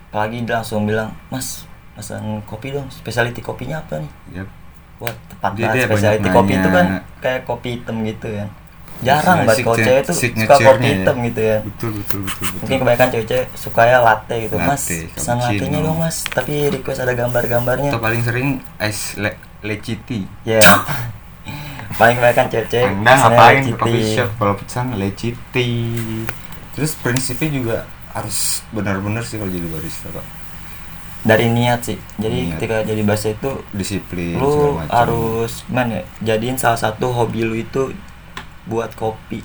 Apalagi 0.10 0.42
dia 0.42 0.56
langsung 0.56 0.86
bilang, 0.86 1.12
"Mas, 1.28 1.66
pesan 1.94 2.40
kopi 2.46 2.72
dong. 2.72 2.88
Specialty 2.88 3.42
kopinya 3.42 3.82
apa 3.82 4.00
nih?" 4.00 4.12
Yap. 4.34 4.48
Wah, 4.96 5.12
tepat 5.28 5.52
banget 5.54 5.86
specialty 5.86 6.30
kopi 6.30 6.54
itu 6.56 6.70
kan 6.70 6.86
kayak 7.20 7.42
kopi 7.44 7.70
hitam 7.76 8.00
gitu 8.02 8.30
kan. 8.32 8.50
Jarang 8.96 9.44
banget 9.44 9.68
kalau 9.68 9.76
cewek 9.76 10.02
tuh 10.08 10.16
suka 10.16 10.56
kopi 10.56 10.88
ya. 10.88 10.94
hitam 10.96 11.16
gitu 11.20 11.42
ya. 11.44 11.58
betul 11.60 11.90
betul 11.92 12.20
betul 12.24 12.44
betul 12.48 12.60
Mungkin 12.64 12.78
kebanyakan 12.80 13.08
cewek-cewek 13.12 13.46
suka 13.52 13.82
ya 13.84 14.00
latte 14.00 14.36
gitu. 14.40 14.56
Mas, 14.56 14.84
Latte, 14.88 14.98
pesan 15.12 15.36
cappuccino. 15.36 15.52
latte-nya 15.52 15.80
dong, 15.84 15.98
Mas. 16.00 16.18
Tapi 16.24 16.54
request 16.72 17.00
ada 17.04 17.12
gambar-gambarnya. 17.12 17.90
atau 17.92 18.00
paling 18.00 18.22
sering 18.24 18.48
ice 18.80 19.20
le 19.20 19.36
leciti 19.60 20.24
Ya. 20.48 20.64
Paling 21.96 22.16
kebanyakan 22.20 22.46
cewek-cewek 22.52 22.86
anda 22.92 23.12
ngapain 23.16 23.64
ke 23.64 23.76
coffee 23.80 24.08
shop 24.20 24.30
kalau 24.36 24.54
pesan 24.60 24.86
leciti 25.00 25.70
terus 26.76 26.92
prinsipnya 27.00 27.50
juga 27.56 27.78
harus 28.12 28.64
benar-benar 28.76 29.24
sih 29.24 29.40
kalau 29.40 29.48
jadi 29.48 29.64
barista 29.68 30.12
pak. 30.12 30.26
Dari 31.26 31.48
niat 31.50 31.80
sih. 31.88 31.98
Jadi 32.20 32.38
Niat. 32.38 32.52
ketika 32.60 32.76
jadi 32.84 33.02
barista 33.02 33.32
itu 33.32 33.52
disiplin 33.72 34.36
lu 34.36 34.76
harus 34.92 35.64
gimana 35.66 36.00
ya 36.00 36.04
jadiin 36.36 36.60
salah 36.60 36.78
satu 36.78 37.16
hobi 37.16 37.48
lu 37.48 37.56
itu 37.56 37.96
buat 38.68 38.92
kopi. 38.94 39.40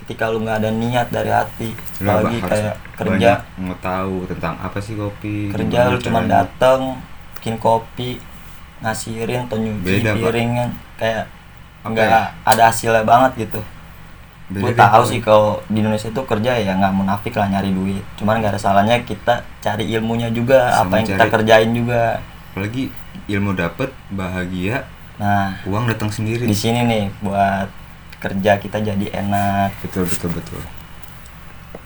Ketika 0.00 0.32
lu 0.32 0.40
nggak 0.40 0.64
ada 0.64 0.70
niat 0.72 1.12
dari 1.12 1.28
hati 1.30 1.70
Lu 2.02 2.08
apalagi 2.08 2.40
kayak 2.40 2.74
kerja 2.96 3.12
banyak 3.14 3.38
mau 3.60 3.76
tahu 3.78 4.16
tentang 4.26 4.56
apa 4.58 4.78
sih 4.80 4.96
kopi 4.96 5.52
kerja 5.52 5.92
lu 5.92 6.00
cuma 6.00 6.24
dateng 6.24 6.98
bikin 7.38 7.60
kopi 7.60 8.18
ngasihin 8.80 9.44
atau 9.46 9.60
nyuci 9.60 9.84
Beda, 9.86 10.16
Pak. 10.16 10.24
piring 10.24 10.50
kan 10.56 10.70
kayak 10.98 11.24
Apa 11.80 11.90
nggak 11.90 12.06
ya? 12.06 12.22
ada 12.44 12.62
hasilnya 12.68 13.04
banget 13.04 13.46
gitu. 13.46 13.60
Gue 14.50 14.74
tahu 14.74 15.02
sih 15.06 15.22
kalau 15.22 15.62
di 15.70 15.78
Indonesia 15.78 16.10
itu 16.10 16.22
kerja 16.26 16.58
ya 16.58 16.74
nggak 16.74 16.90
munafik 16.92 17.32
lah 17.34 17.46
nyari 17.46 17.70
duit. 17.70 18.02
Cuman 18.18 18.42
nggak 18.42 18.58
ada 18.58 18.60
salahnya 18.60 18.98
kita 19.00 19.46
cari 19.60 19.86
ilmunya 19.88 20.26
juga 20.28 20.74
Sama 20.74 20.82
apa 20.82 20.94
yang 20.98 21.06
kita 21.06 21.18
cari- 21.22 21.32
kerjain 21.32 21.70
juga. 21.70 22.02
Apalagi 22.50 22.82
ilmu 23.30 23.54
dapet 23.54 23.90
bahagia 24.10 24.82
nah 25.20 25.52
uang 25.68 25.84
datang 25.84 26.08
sendiri. 26.08 26.48
di 26.48 26.56
sini 26.56 26.80
nih 26.82 27.04
buat 27.20 27.68
kerja 28.18 28.56
kita 28.56 28.80
jadi 28.80 29.06
enak. 29.22 29.70
Betul 29.80 30.04
betul 30.04 30.32
betul. 30.32 30.60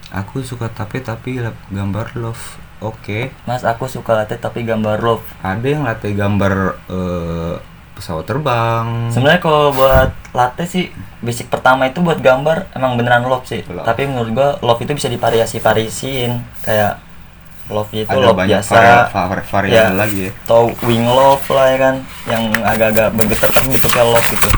Aku 0.08 0.38
suka 0.40 0.70
tape 0.70 1.02
tapi 1.02 1.42
lap- 1.42 1.58
gambar 1.68 2.14
love. 2.14 2.56
Oke. 2.78 3.34
Mas 3.44 3.60
aku 3.60 3.84
suka 3.86 4.14
latte 4.14 4.36
tapi 4.36 4.62
gambar 4.62 5.02
love. 5.02 5.24
Ada 5.42 5.66
yang 5.66 5.82
latte 5.82 6.14
gambar 6.14 6.52
eh, 6.86 7.54
pesawat 7.94 8.26
terbang. 8.26 9.08
Sebenarnya 9.08 9.40
kalau 9.40 9.70
buat 9.70 10.10
latte 10.30 10.66
sih 10.66 10.90
basic 11.18 11.46
pertama 11.46 11.86
itu 11.86 12.02
buat 12.02 12.18
gambar 12.18 12.74
emang 12.74 12.98
beneran 12.98 13.24
love 13.24 13.46
sih. 13.46 13.62
Love. 13.64 13.86
tapi 13.86 14.04
menurut 14.04 14.30
gua 14.30 14.48
love 14.60 14.82
itu 14.82 14.92
bisa 14.92 15.06
divariasi 15.06 15.58
variasiin 15.58 16.42
kayak 16.60 16.98
love 17.64 17.88
itu 17.90 18.04
ada 18.04 18.20
love 18.20 18.36
banyak 18.36 18.60
biasa. 18.60 18.74
varia- 18.76 19.08
va- 19.08 19.46
variabel 19.48 19.72
ya, 19.72 19.96
lagi 19.96 20.18
ya. 20.28 20.32
atau 20.44 20.68
wing 20.84 21.06
love 21.06 21.46
lah 21.48 21.66
ya 21.72 21.78
kan 21.80 21.94
yang 22.28 22.42
agak-agak 22.60 23.08
bergetar 23.14 23.48
tapi 23.48 23.66
bentuknya 23.70 24.04
love 24.04 24.28
gitu. 24.28 24.48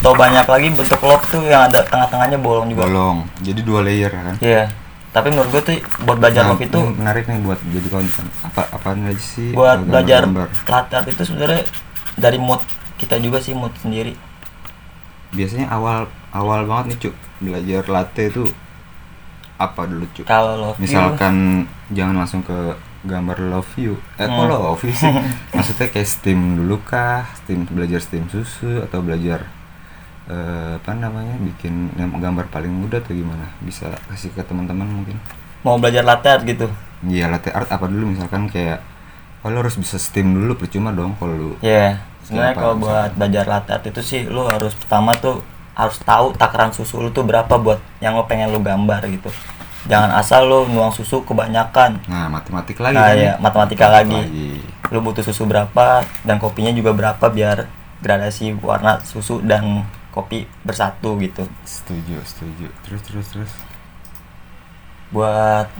Atau 0.00 0.12
banyak 0.16 0.46
lagi 0.48 0.68
bentuk 0.72 1.00
love 1.04 1.24
tuh 1.28 1.42
yang 1.46 1.62
ada 1.68 1.84
tengah-tengahnya 1.86 2.38
bolong 2.40 2.72
juga. 2.72 2.88
Bolong. 2.88 3.16
Jadi 3.38 3.60
dua 3.62 3.80
layer 3.84 4.10
kan? 4.10 4.36
Iya. 4.40 4.72
Tapi 5.10 5.30
menurut 5.30 5.50
gua 5.50 5.62
tuh 5.62 5.76
buat 6.02 6.18
belajar 6.18 6.42
Nah, 6.46 6.50
love 6.54 6.62
itu 6.64 6.78
menarik 6.80 7.24
nih 7.28 7.38
buat 7.44 7.60
jadi 7.60 7.88
konten. 7.92 8.24
Apa 8.42 8.62
apaan 8.72 9.04
aja 9.06 9.20
sih? 9.22 9.52
Buat 9.52 9.84
belajar 9.84 10.24
latte 10.66 10.94
art 10.96 11.06
itu 11.06 11.22
sebenarnya 11.22 11.62
dari 12.20 12.36
mood 12.36 12.60
kita 13.00 13.16
juga 13.16 13.40
sih 13.40 13.56
mood 13.56 13.72
sendiri. 13.80 14.12
Biasanya 15.32 15.72
awal 15.72 16.06
awal 16.30 16.68
banget 16.68 16.84
nih 16.92 16.98
cuk 17.08 17.14
belajar 17.40 17.82
latte 17.88 18.22
itu 18.28 18.44
apa 19.56 19.88
dulu 19.88 20.04
cuk? 20.12 20.24
Kalau 20.24 20.54
love 20.56 20.76
you, 20.76 20.84
misalkan 20.84 21.34
jangan 21.92 22.16
langsung 22.20 22.42
ke 22.44 22.76
gambar 23.00 23.38
love 23.48 23.72
you. 23.80 23.96
Eh 24.20 24.28
kok 24.28 24.36
Hmm. 24.36 24.52
love 24.52 24.82
you 24.84 24.92
sih? 24.92 25.08
Maksudnya 25.56 25.88
kayak 25.88 26.08
steam 26.08 26.60
dulu 26.60 26.80
kah? 26.84 27.24
Steam 27.40 27.64
belajar 27.68 28.00
steam 28.04 28.28
susu 28.28 28.84
atau 28.84 29.00
belajar 29.00 29.48
eh, 30.28 30.76
apa 30.76 30.92
namanya 30.92 31.36
bikin 31.40 31.90
gambar 31.96 32.52
paling 32.52 32.72
mudah 32.72 33.00
atau 33.00 33.16
gimana? 33.16 33.48
Bisa 33.64 33.88
kasih 34.08 34.32
ke 34.36 34.44
teman-teman 34.44 34.84
mungkin. 34.84 35.16
Mau 35.64 35.76
belajar 35.76 36.04
latte 36.04 36.28
art 36.28 36.44
gitu? 36.44 36.68
Iya 37.04 37.28
latte 37.32 37.52
art 37.52 37.68
apa 37.68 37.88
dulu? 37.88 38.12
Misalkan 38.12 38.48
kayak 38.48 38.80
oh, 39.44 39.48
lo 39.48 39.64
harus 39.64 39.76
bisa 39.76 39.96
steam 39.96 40.36
dulu 40.36 40.56
percuma 40.56 40.92
dong 40.92 41.16
kalau 41.16 41.32
lu 41.32 41.52
ya 41.64 41.96
sebenarnya 42.30 42.54
kalau 42.54 42.74
buat 42.78 43.10
belajar 43.18 43.44
latte 43.50 43.70
art 43.74 43.84
itu 43.90 44.00
sih 44.06 44.22
lu 44.30 44.46
harus 44.46 44.70
pertama 44.78 45.10
tuh 45.18 45.42
harus 45.74 45.98
tahu 45.98 46.30
takaran 46.38 46.70
susu 46.70 47.02
lu 47.02 47.10
tuh 47.10 47.26
berapa 47.26 47.50
buat 47.58 47.82
yang 47.98 48.14
lo 48.14 48.24
pengen 48.30 48.54
lu 48.54 48.62
gambar 48.62 49.02
gitu. 49.10 49.26
Jangan 49.90 50.14
asal 50.14 50.46
lu 50.46 50.68
nuang 50.70 50.94
susu 50.94 51.26
kebanyakan. 51.26 51.98
Nah 52.06 52.30
matematik 52.30 52.78
lagi 52.78 52.94
Nah, 52.94 53.10
kan 53.10 53.16
iya, 53.18 53.32
matematika 53.42 53.86
lagi. 53.90 54.14
lagi. 54.14 54.62
lu 54.90 54.98
butuh 55.02 55.22
susu 55.22 55.46
berapa 55.46 56.02
dan 56.22 56.36
kopinya 56.38 56.74
juga 56.74 56.90
berapa 56.90 57.26
biar 57.30 57.66
gradasi 58.02 58.54
warna 58.58 58.98
susu 59.02 59.38
dan 59.42 59.86
kopi 60.10 60.46
bersatu 60.62 61.18
gitu. 61.18 61.46
Setuju 61.66 62.22
setuju. 62.26 62.66
Terus 62.86 63.00
terus 63.06 63.26
terus. 63.34 63.52
Buat 65.10 65.70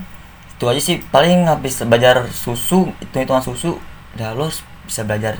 itu 0.57 0.64
aja 0.66 0.80
sih. 0.80 0.97
Paling 1.11 1.47
habis 1.47 1.78
belajar 1.83 2.26
susu 2.30 2.90
hitung 2.99 3.23
hitungan 3.23 3.45
susu 3.45 3.78
udah 4.14 4.35
lo 4.35 4.50
bisa 4.87 5.07
belajar 5.07 5.38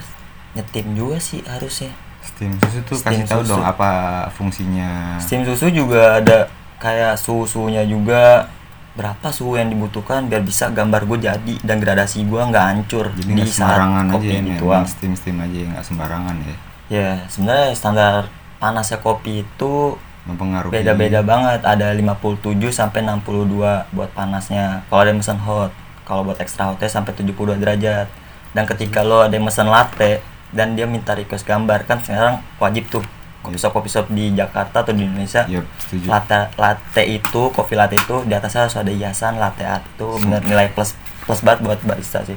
nyetim 0.55 0.87
juga 0.99 1.17
sih 1.23 1.41
harusnya. 1.47 1.93
Steam 2.21 2.57
susu 2.61 2.79
tuh 2.85 2.97
Steam 3.01 3.25
kasih 3.25 3.27
tahu 3.27 3.43
dong 3.47 3.65
apa 3.65 3.91
fungsinya. 4.35 5.17
Steam 5.23 5.43
susu 5.47 5.73
juga 5.73 6.21
ada 6.21 6.51
kayak 6.83 7.17
susunya 7.17 7.85
juga. 7.87 8.49
Berapa 8.91 9.31
suhu 9.31 9.55
yang 9.55 9.71
dibutuhkan 9.71 10.27
biar 10.27 10.43
bisa 10.43 10.67
gambar 10.67 11.07
gue 11.07 11.19
jadi 11.23 11.55
dan 11.63 11.79
gradasi 11.79 12.27
gue 12.27 12.43
nggak 12.43 12.67
hancur 12.75 13.07
jadi 13.15 13.31
nggak 13.39 13.55
sembarangan 13.55 14.05
aja 14.11 14.27
ya 14.27 14.41
gitu 14.43 14.65
memang 14.67 14.87
steam 14.91 15.13
steam 15.15 15.37
aja 15.39 15.57
ya, 15.63 15.67
nggak 15.71 15.87
sembarangan 15.87 16.35
ya. 16.43 16.57
Ya 16.91 17.11
sebenarnya 17.31 17.69
standar 17.79 18.27
panasnya 18.59 18.99
kopi 18.99 19.47
itu 19.47 19.95
mempengaruhi. 20.27 20.75
beda-beda 20.75 21.23
banget. 21.23 21.63
Ada 21.63 21.95
57 21.95 22.51
sampai 22.75 23.07
62 23.07 23.95
buat 23.95 24.11
panasnya. 24.11 24.83
Kalau 24.91 25.01
ada 25.01 25.11
yang 25.15 25.23
mesen 25.23 25.39
hot 25.39 25.71
kalau 26.03 26.27
buat 26.27 26.43
extra 26.43 26.75
hotnya 26.75 26.91
sampai 26.91 27.15
72 27.15 27.63
derajat. 27.63 28.11
Dan 28.51 28.67
ketika 28.67 29.07
lo 29.07 29.23
ada 29.23 29.31
yang 29.31 29.47
mesen 29.47 29.71
latte 29.71 30.19
dan 30.51 30.75
dia 30.75 30.87
minta 30.87 31.15
request 31.15 31.47
gambar. 31.47 31.87
Kan 31.87 32.03
sekarang 32.03 32.43
wajib 32.59 32.87
tuh. 32.91 33.05
Kopi 33.41 33.57
shop 33.57 33.73
kopi 33.73 33.89
shop 33.89 34.13
di 34.13 34.37
Jakarta 34.37 34.85
atau 34.85 34.93
di 34.93 35.09
Indonesia. 35.09 35.49
Setuju. 35.81 36.13
Latte 36.13 36.53
latte 36.61 37.03
itu 37.09 37.49
kopi 37.57 37.73
latte 37.73 37.97
itu 37.97 38.21
di 38.29 38.37
atasnya 38.37 38.69
harus 38.69 38.77
ada 38.77 38.93
hiasan 38.93 39.41
latte 39.41 39.65
art. 39.65 39.81
Itu 39.97 40.21
bener 40.21 40.45
nilai 40.45 40.69
plus 40.69 40.93
plus 41.25 41.41
banget 41.41 41.65
buat 41.65 41.81
barista 41.81 42.21
sih. 42.21 42.37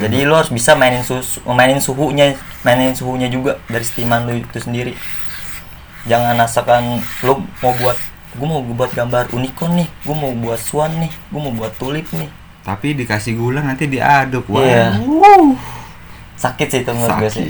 Jadi 0.00 0.24
lo 0.24 0.40
harus 0.40 0.48
bisa 0.48 0.72
mainin 0.72 1.04
susu 1.04 1.44
mainin 1.44 1.76
suhunya 1.76 2.32
mainin 2.64 2.96
suhunya 2.96 3.28
juga 3.28 3.60
dari 3.68 3.84
steaman 3.84 4.24
lo 4.24 4.32
itu 4.32 4.56
sendiri. 4.56 4.96
Jangan 6.08 6.40
asalkan 6.40 7.04
lo 7.22 7.44
mau 7.60 7.76
buat 7.76 8.00
gue 8.32 8.46
mau 8.48 8.64
buat 8.64 8.88
gambar 8.96 9.36
unicorn 9.36 9.84
nih 9.84 9.88
gue 10.08 10.16
mau 10.16 10.32
buat 10.32 10.56
swan 10.56 10.96
nih 10.96 11.12
gue 11.12 11.40
mau 11.44 11.52
buat 11.52 11.76
tulip 11.76 12.08
nih. 12.16 12.32
Tapi 12.64 12.96
dikasih 12.96 13.36
gula 13.36 13.60
nanti 13.60 13.84
diaduk 13.84 14.48
wah 14.48 14.64
Iya. 14.64 14.96
Sakit 16.42 16.66
sih 16.66 16.80
itu 16.82 16.90
menurut 16.90 17.16
gue 17.16 17.30
sih. 17.30 17.46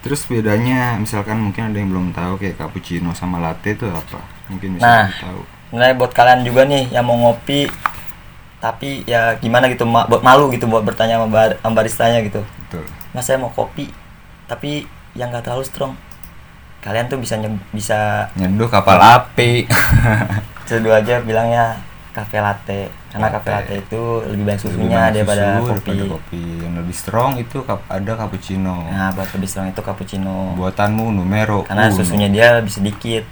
Terus 0.00 0.20
bedanya 0.24 0.94
misalkan 0.94 1.40
mungkin 1.40 1.72
ada 1.72 1.76
yang 1.76 1.88
belum 1.88 2.12
tahu 2.12 2.36
kayak 2.36 2.60
cappuccino 2.60 3.10
sama 3.12 3.40
latte 3.40 3.72
itu 3.72 3.88
apa? 3.88 4.20
Mungkin 4.46 4.76
bisa 4.76 4.84
Nah. 4.84 5.08
tahu. 5.10 5.40
sebenarnya 5.64 5.96
buat 5.96 6.12
kalian 6.12 6.40
juga 6.44 6.62
nih 6.64 6.86
yang 6.88 7.02
mau 7.02 7.16
ngopi 7.16 7.66
tapi 8.60 9.02
ya 9.04 9.34
gimana 9.36 9.66
gitu 9.66 9.82
ma- 9.82 10.06
buat 10.06 10.22
malu 10.22 10.46
gitu 10.48 10.64
buat 10.64 10.80
bertanya 10.80 11.18
sama, 11.18 11.26
bar- 11.26 11.58
sama 11.58 11.74
baristanya 11.74 12.20
gitu. 12.20 12.44
Betul. 12.62 12.84
Mas 13.10 13.24
saya 13.24 13.36
mau 13.36 13.48
kopi 13.48 13.90
tapi 14.44 14.84
yang 15.12 15.28
nggak 15.28 15.42
terlalu 15.42 15.64
strong. 15.64 15.92
Kalian 16.78 17.08
tuh 17.08 17.16
bisa 17.16 17.34
nye- 17.34 17.64
bisa 17.70 18.28
nyeduh 18.34 18.68
kapal 18.68 19.00
api. 19.00 19.64
Seduh 20.68 20.92
aja 20.92 21.20
bilangnya 21.20 21.80
cafe 22.14 22.38
latte. 22.38 22.80
Karena 23.10 23.28
cafe 23.28 23.48
Latte. 23.50 23.74
itu 23.82 24.02
lebih 24.30 24.44
banyak 24.46 24.60
Lebih 24.62 24.70
susunya 24.70 24.96
banyak 24.96 25.12
daripada 25.12 25.44
susu 25.44 25.66
kopi 25.66 25.90
daripada 25.90 26.14
kopi. 26.14 26.42
yang 26.62 26.74
lebih 26.78 26.94
strong 26.94 27.30
itu 27.36 27.56
ada 27.66 28.12
cappuccino. 28.14 28.76
Nah 28.86 29.08
buat 29.10 29.28
lebih 29.34 29.48
strong 29.50 29.66
itu 29.68 29.80
cappuccino. 29.82 30.34
Buatanmu 30.54 31.04
numero 31.10 31.66
karena 31.66 31.90
uno. 31.90 31.96
susunya 31.98 32.30
dia 32.30 32.54
lebih 32.54 32.70
sedikit 32.70 33.26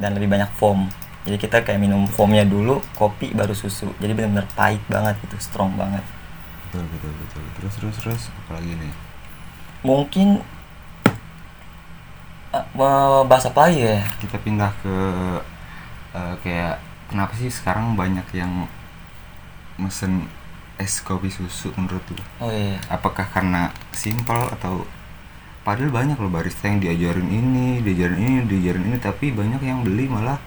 dan 0.00 0.16
lebih 0.16 0.26
banyak 0.26 0.48
foam. 0.56 0.88
Jadi 1.22 1.36
kita 1.36 1.60
kayak 1.60 1.76
minum 1.76 2.08
foamnya 2.08 2.48
dulu 2.48 2.80
kopi 2.96 3.36
baru 3.36 3.52
susu. 3.52 3.92
Jadi 4.00 4.16
benar-benar 4.16 4.48
pahit 4.56 4.80
banget 4.88 5.20
gitu 5.22 5.36
strong 5.38 5.76
banget. 5.76 6.00
Betul 6.68 6.88
betul 6.88 7.12
betul. 7.12 7.42
Terus 7.60 7.72
terus 7.76 7.96
terus 8.00 8.22
apalagi 8.44 8.72
nih? 8.72 8.92
Mungkin 9.84 10.40
mau 12.72 13.22
bahas 13.24 13.44
apa 13.44 13.68
lagi 13.68 13.84
ya? 13.84 14.00
Kita 14.18 14.36
pindah 14.40 14.72
ke 14.80 14.94
eh, 16.16 16.34
kayak 16.40 16.76
kenapa 17.08 17.32
sih 17.36 17.48
sekarang 17.48 17.96
banyak 17.96 18.24
yang 18.36 18.68
mesen 19.80 20.28
es 20.78 21.02
kopi 21.02 21.32
susu 21.32 21.74
menurut 21.74 22.04
lu 22.12 22.22
oh 22.44 22.52
iya 22.52 22.78
apakah 22.92 23.26
karena 23.26 23.74
simpel 23.90 24.46
atau 24.54 24.86
padahal 25.66 25.90
banyak 25.90 26.16
loh 26.16 26.30
barista 26.30 26.70
yang 26.70 26.78
diajarin 26.80 27.28
ini 27.28 27.82
diajarin 27.82 28.18
ini 28.18 28.34
diajarin 28.46 28.84
ini 28.86 28.98
tapi 29.02 29.34
banyak 29.34 29.60
yang 29.60 29.82
beli 29.82 30.06
malah 30.06 30.38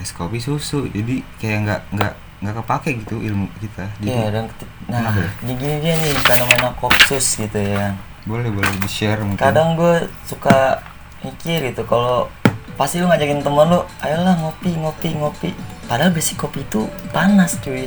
es 0.00 0.10
kopi 0.10 0.40
susu 0.40 0.88
jadi 0.88 1.20
kayak 1.38 1.58
nggak 1.68 1.80
nggak 1.94 2.12
nggak 2.44 2.54
kepake 2.60 2.90
gitu 3.00 3.16
ilmu 3.24 3.46
kita 3.56 3.88
Jadi, 4.02 4.10
Iya 4.10 4.24
dan 4.28 4.44
nah 4.84 5.14
ya? 5.16 5.28
ini 5.46 5.52
gini 5.56 5.76
dia 5.80 5.94
nih 5.96 6.12
fenomena 6.28 6.70
kopsus 6.76 7.40
gitu 7.40 7.56
ya. 7.56 7.96
boleh 8.28 8.52
boleh 8.52 8.68
di 8.80 8.88
share 8.90 9.20
mungkin 9.20 9.40
Kadang 9.40 9.76
gue 9.80 10.08
suka 10.28 10.80
mikir 11.24 11.72
gitu 11.72 11.88
kalau 11.88 12.28
pasti 12.76 13.00
lu 13.00 13.06
ngajakin 13.08 13.40
temen 13.40 13.68
lu, 13.70 13.80
ayolah 14.02 14.34
ngopi 14.40 14.76
ngopi 14.76 15.08
ngopi. 15.16 15.50
Padahal 15.84 16.10
basic 16.10 16.36
kopi 16.36 16.62
itu 16.62 16.84
panas 17.10 17.60
cuy. 17.60 17.86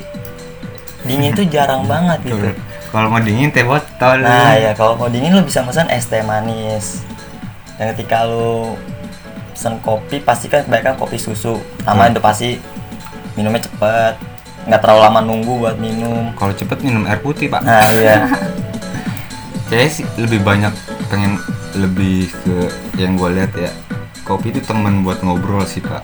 Dingin 1.02 1.32
itu 1.32 1.44
jarang 1.48 1.86
banget 1.86 2.20
gitu. 2.26 2.52
Kalau 2.88 3.08
mau 3.08 3.20
dingin 3.20 3.50
teh 3.50 3.62
botol 3.62 4.22
Nah 4.22 4.56
ya 4.56 4.72
kalau 4.72 4.96
mau 4.96 5.08
dingin 5.08 5.32
lu 5.32 5.44
bisa 5.44 5.62
pesan 5.62 5.88
es 5.88 6.06
teh 6.06 6.22
manis. 6.22 7.02
Dan 7.76 7.94
ketika 7.94 8.24
lu 8.24 8.74
pesen 9.52 9.78
kopi 9.80 10.20
pasti 10.20 10.48
kan 10.48 10.64
kebanyakan 10.64 10.96
kopi 10.96 11.18
susu. 11.18 11.58
Pertama 11.78 12.06
Hmm. 12.06 12.12
itu 12.12 12.22
pasti 12.22 12.50
minumnya 13.34 13.62
cepet, 13.62 14.14
nggak 14.66 14.80
terlalu 14.80 15.00
lama 15.00 15.20
nunggu 15.22 15.54
buat 15.58 15.78
minum. 15.78 16.34
kalau 16.34 16.50
cepet 16.52 16.82
minum 16.82 17.06
air 17.06 17.18
putih 17.18 17.48
pak 17.48 17.62
Nah 17.62 17.86
iya. 17.94 18.26
Kayaknya 19.70 19.90
sih 19.92 20.06
lebih 20.18 20.42
banyak 20.42 20.74
pengen 21.08 21.38
lebih 21.76 22.32
ke 22.42 22.56
yang 22.96 23.14
gue 23.14 23.30
lihat 23.32 23.52
ya 23.54 23.70
kopi 24.28 24.52
itu 24.52 24.60
teman 24.60 25.08
buat 25.08 25.24
ngobrol 25.24 25.64
sih 25.64 25.80
pak. 25.80 26.04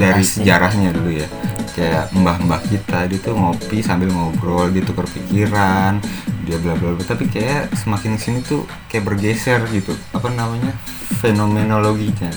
Dari 0.00 0.24
sejarahnya 0.24 0.96
dulu 0.96 1.12
ya. 1.12 1.28
Kayak 1.76 2.08
mbah-mbah 2.16 2.64
kita 2.64 3.04
dia 3.04 3.18
tuh 3.20 3.36
ngopi 3.36 3.84
sambil 3.84 4.08
ngobrol 4.08 4.72
dia 4.72 4.80
tukar 4.80 5.04
pikiran 5.04 6.00
dia 6.48 6.56
bla 6.56 6.72
bla 6.80 6.96
bla. 6.96 7.04
Tapi 7.04 7.28
kayak 7.28 7.76
semakin 7.76 8.16
sini 8.16 8.40
tuh 8.40 8.64
kayak 8.88 9.04
bergeser 9.04 9.60
gitu. 9.68 9.92
Apa 10.16 10.32
namanya? 10.32 10.72
Fenomenologinya. 11.20 12.32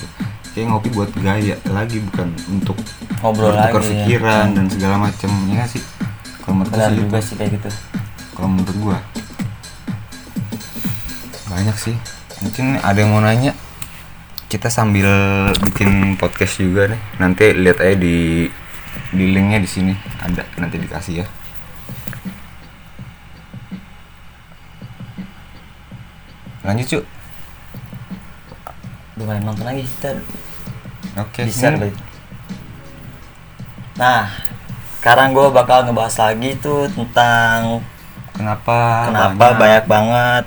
Kayak 0.52 0.76
ngopi 0.76 0.88
buat 0.92 1.10
gaya 1.16 1.56
lagi 1.72 2.04
bukan 2.04 2.28
untuk 2.52 2.76
Ngobrol 3.18 3.50
lagi, 3.50 3.74
ya. 3.74 4.06
pikiran 4.06 4.46
dan 4.54 4.66
segala 4.70 4.94
macam 4.94 5.30
ya 5.50 5.54
nggak 5.58 5.70
sih? 5.70 5.82
Kalau 6.42 6.54
menurut 6.62 6.72
benar 6.74 6.92
juga 6.94 7.18
sih 7.18 7.34
kayak 7.34 7.50
gitu. 7.58 7.70
Kalau 8.36 8.48
menurut 8.50 8.76
gua. 8.78 8.98
Banyak 11.50 11.76
sih. 11.78 11.96
Mungkin 12.42 12.78
ada 12.78 12.98
yang 12.98 13.10
mau 13.10 13.22
nanya 13.22 13.54
kita 14.48 14.72
sambil 14.72 15.08
bikin 15.68 16.16
podcast 16.16 16.56
juga 16.58 16.88
nih. 16.88 17.00
Nanti 17.20 17.44
lihat 17.52 17.78
aja 17.84 17.96
di 17.96 18.48
di 19.12 19.24
linknya 19.28 19.60
di 19.60 19.68
sini. 19.68 19.92
Ada 20.20 20.42
nanti 20.56 20.76
dikasih 20.80 21.14
ya. 21.22 21.26
Lanjut 26.64 26.86
cuk. 26.88 27.04
Gimana 29.18 29.40
nonton 29.42 29.64
lagi? 29.66 29.82
Kita 29.84 30.10
oke 31.18 31.40
bisa 31.44 31.74
ini- 31.74 31.80
Bay. 31.82 31.92
nah 33.98 34.30
sekarang 35.02 35.34
gue 35.34 35.50
bakal 35.50 35.82
ngebahas 35.82 36.14
lagi 36.30 36.54
tuh 36.62 36.86
tentang 36.94 37.82
kenapa 38.30 39.10
kenapa 39.10 39.46
banyak 39.58 39.84
banget 39.90 40.44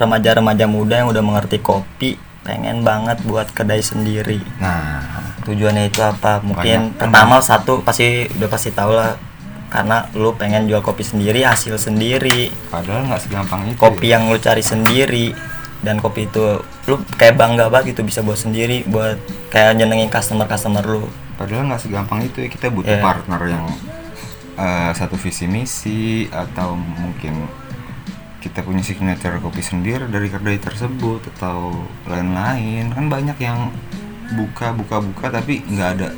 remaja-remaja 0.00 0.64
muda 0.64 1.04
yang 1.04 1.12
udah 1.12 1.20
mengerti 1.20 1.60
kopi 1.60 2.16
pengen 2.46 2.86
banget 2.86 3.18
buat 3.26 3.50
kedai 3.50 3.82
sendiri 3.82 4.38
nah 4.62 5.02
tujuannya 5.42 5.90
itu 5.90 5.98
apa 6.00 6.38
mungkin 6.40 6.94
Banyak. 6.94 6.98
pertama 7.02 7.42
satu 7.42 7.82
pasti 7.82 8.30
udah 8.30 8.48
pasti 8.48 8.70
tau 8.70 8.94
lah 8.94 9.18
karena 9.66 10.06
lu 10.14 10.30
pengen 10.32 10.70
jual 10.70 10.78
kopi 10.78 11.02
sendiri 11.02 11.42
hasil 11.42 11.74
sendiri 11.74 12.54
padahal 12.70 13.10
nggak 13.10 13.20
segampang 13.20 13.66
itu 13.66 13.76
kopi 13.76 14.06
ya. 14.08 14.16
yang 14.16 14.30
lu 14.30 14.38
cari 14.38 14.62
sendiri 14.62 15.34
dan 15.82 15.98
kopi 15.98 16.24
itu 16.24 16.62
lu 16.86 16.94
kayak 17.18 17.34
bangga 17.34 17.66
banget 17.66 17.98
gitu 17.98 18.06
bisa 18.06 18.22
buat 18.22 18.38
sendiri 18.38 18.86
buat 18.86 19.18
kayak 19.50 19.74
nyenengin 19.74 20.06
customer 20.06 20.46
customer 20.46 20.86
lu 20.86 21.10
padahal 21.34 21.66
nggak 21.66 21.82
segampang 21.82 22.24
itu 22.24 22.46
ya 22.46 22.48
kita 22.48 22.70
butuh 22.70 22.94
Iya. 22.94 23.02
partner 23.02 23.40
yang 23.44 23.66
eh, 24.56 24.90
satu 24.94 25.18
visi 25.18 25.44
misi 25.44 26.30
atau 26.30 26.72
mungkin 26.78 27.44
kita 28.46 28.62
punya 28.62 28.82
signature 28.86 29.42
kopi 29.42 29.60
sendiri 29.60 30.06
dari 30.06 30.30
kedai 30.30 30.62
tersebut 30.62 31.26
atau 31.36 31.74
lain-lain. 32.06 32.94
Kan 32.94 33.10
banyak 33.10 33.38
yang 33.42 33.74
buka 34.38 34.70
buka 34.74 35.02
buka 35.02 35.26
tapi 35.34 35.66
nggak 35.66 35.90
ada 35.98 36.08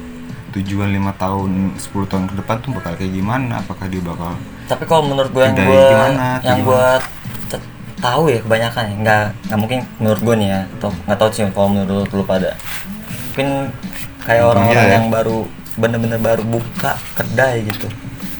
tujuan 0.53 0.93
lima 0.93 1.13
tahun 1.17 1.77
10 1.77 2.11
tahun 2.11 2.25
ke 2.29 2.35
depan 2.45 2.57
tuh 2.61 2.71
bakal 2.77 2.93
kayak 3.01 3.13
gimana? 3.17 3.65
Apakah 3.65 3.89
dia 3.89 4.05
bakal 4.05 4.37
tapi 4.69 4.85
kalau 4.85 5.03
menurut 5.09 5.33
gue 5.33 5.43
yang 5.43 5.57
gue 5.57 5.65
gimana, 5.65 6.27
yang 6.45 6.61
gue 6.61 6.87
tahu 7.99 8.31
ya 8.31 8.39
kebanyakan 8.45 8.85
ya 8.85 8.95
nggak 9.01 9.25
nggak 9.49 9.59
mungkin 9.59 9.81
menurut 9.99 10.21
gue 10.23 10.35
nih 10.39 10.49
ya 10.53 10.61
atau 10.79 10.91
nggak 11.09 11.19
tahu 11.19 11.29
sih 11.33 11.43
kalau 11.57 11.69
menurut 11.73 12.09
lu 12.13 12.23
pada. 12.29 12.53
Mungkin 13.33 13.49
kayak 14.29 14.45
orang-orang 14.45 14.87
ya. 14.87 14.95
yang 15.01 15.07
baru 15.09 15.49
bener-bener 15.81 16.21
baru 16.21 16.43
buka 16.45 17.01
kedai 17.17 17.65
gitu 17.65 17.89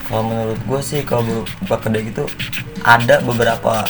kalau 0.09 0.23
menurut 0.25 0.59
gue 0.59 0.79
sih 0.81 1.01
kalau 1.01 1.21
buka 1.61 1.77
kedai 1.79 2.03
gitu 2.03 2.25
ada 2.81 3.21
beberapa 3.21 3.85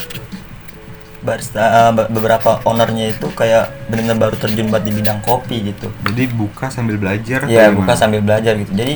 barista 1.19 1.63
be- 1.91 2.07
beberapa 2.09 2.63
ownernya 2.63 3.11
itu 3.11 3.27
kayak 3.29 3.71
bener-bener 3.87 4.17
baru 4.17 4.35
terjun 4.37 4.67
buat 4.67 4.79
di 4.81 4.91
bidang 4.93 5.19
kopi 5.19 5.63
gitu 5.65 5.91
jadi 6.05 6.27
buka 6.29 6.67
sambil 6.67 6.95
belajar 6.95 7.43
atau 7.43 7.51
Iya 7.51 7.63
gimana? 7.65 7.77
buka 7.77 7.93
sambil 7.93 8.21
belajar 8.21 8.53
gitu. 8.55 8.71
Jadi 8.71 8.95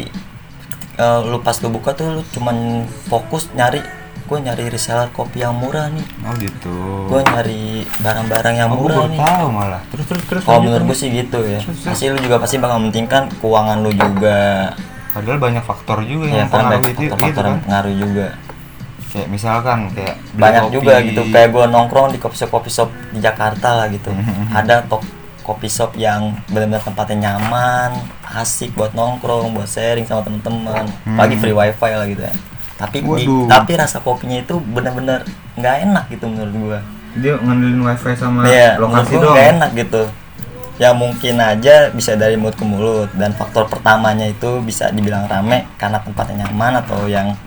eh, 0.96 1.20
lu 1.22 1.40
pas 1.40 1.56
lu 1.58 1.68
buka 1.70 1.92
tuh 1.92 2.08
lu 2.10 2.22
cuman 2.32 2.56
fokus 3.08 3.52
nyari 3.52 3.84
gue 4.24 4.40
nyari 4.40 4.72
reseller 4.72 5.12
kopi 5.12 5.44
yang 5.44 5.52
murah 5.54 5.92
nih. 5.92 6.06
oh 6.24 6.34
gitu 6.38 6.76
Gue 7.08 7.22
nyari 7.24 7.64
barang-barang 8.00 8.56
yang 8.56 8.72
oh, 8.72 8.80
murah 8.80 9.04
nih. 9.06 9.20
tahu 9.20 9.46
malah 9.52 9.82
terus 9.92 10.06
terus 10.08 10.24
terus 10.24 10.42
Kalau 10.44 10.64
menurut 10.64 10.84
gue 10.88 10.98
sih 10.98 11.12
gitu 11.12 11.40
ya. 11.44 11.60
Terus, 11.60 11.76
terus. 11.76 11.92
Pasti 11.92 12.04
lu 12.08 12.20
juga 12.20 12.40
pasti 12.40 12.56
bakal 12.56 12.80
mementingkan 12.80 13.28
keuangan 13.38 13.78
lu 13.80 13.92
juga. 13.92 14.72
Padahal 15.14 15.38
banyak 15.38 15.62
faktor 15.62 15.98
juga 16.04 16.26
Ya 16.28 16.36
yang 16.36 16.50
kan 16.50 16.58
banyak 16.60 16.70
mempengaruhi 16.76 16.90
itu 16.90 17.00
gitu 17.00 17.14
faktor-faktor 17.14 17.44
kan 17.46 17.58
pengaruh 17.64 17.94
juga. 17.96 18.28
kayak 19.06 19.28
misalkan 19.30 19.80
kayak 19.94 20.16
Banyak 20.34 20.62
kopi. 20.64 20.74
juga 20.74 20.94
gitu. 21.00 21.22
Kayak 21.30 21.50
gue 21.52 21.66
nongkrong 21.70 22.08
di 22.10 22.18
kopi 22.18 22.34
shop 22.36 22.50
kopi 22.52 22.68
shop 22.68 22.90
di 23.10 23.20
Jakarta 23.20 23.70
lah 23.76 23.88
gitu. 23.88 24.10
Mhm. 24.10 24.50
Ada 24.52 24.82
tok 24.84 25.06
kopi 25.40 25.68
shop 25.68 25.94
yang 25.96 26.34
benar-benar 26.48 26.82
tempatnya 26.82 27.18
nyaman, 27.30 27.94
asik 28.34 28.74
buat 28.74 28.92
nongkrong, 28.92 29.54
buat 29.54 29.68
sharing 29.68 30.04
sama 30.04 30.24
temen-temen, 30.24 30.90
Hmm. 31.04 31.14
lagi 31.16 31.36
free 31.36 31.54
wifi 31.54 31.92
lah 31.92 32.08
gitu 32.08 32.22
ya. 32.22 32.34
Tapi 32.74 32.98
di- 33.00 33.28
tapi 33.46 33.72
rasa 33.76 34.00
kopinya 34.00 34.34
itu 34.36 34.58
bener-bener 34.58 35.22
nggak 35.54 35.76
enak 35.84 36.04
gitu 36.10 36.26
menurut 36.26 36.54
gua. 36.58 36.80
dia 37.14 37.38
ngandelin 37.38 37.78
wifi 37.84 38.12
sama 38.18 38.42
Iya, 38.44 38.74
menurut 38.74 38.90
lokasi 38.90 39.12
gua 39.12 39.22
doang 39.22 39.36
nggak 39.36 39.50
enak 39.54 39.70
gitu. 39.78 40.02
Ya 40.76 40.90
mungkin 40.92 41.38
aja 41.38 41.90
bisa 41.90 42.14
dari 42.14 42.34
mulut 42.34 42.54
ke 42.54 42.64
mulut 42.64 43.10
dan 43.14 43.30
faktor 43.32 43.66
pertamanya 43.66 44.26
itu 44.26 44.58
bisa 44.60 44.90
dibilang 44.90 45.26
rame 45.26 45.70
karena 45.76 45.98
tempatnya 45.98 46.44
nyaman 46.44 46.82
atau 46.82 47.06
yang 47.06 47.38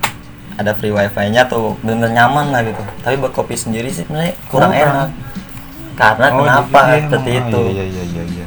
ada 0.55 0.73
free 0.73 0.89
wifi-nya 0.89 1.43
atau 1.43 1.75
bener 1.81 2.09
nyaman 2.09 2.49
lah 2.49 2.63
gitu. 2.63 2.79
Tapi 3.01 3.19
buat 3.19 3.31
kopi 3.31 3.55
sendiri 3.55 3.89
sih 3.89 4.03
sebenarnya 4.03 4.39
kurang 4.47 4.71
Kurang. 4.71 4.95
enak. 4.95 5.09
Karena 5.95 6.27
Oh, 6.29 6.39
kenapa 6.39 6.81
iya, 6.87 6.97
seperti 7.03 7.31
emang. 7.33 7.43
itu? 7.43 7.59
Oh, 7.59 7.69
iya 7.69 7.85
iya 7.85 8.05
iya 8.05 8.25
iya 8.27 8.47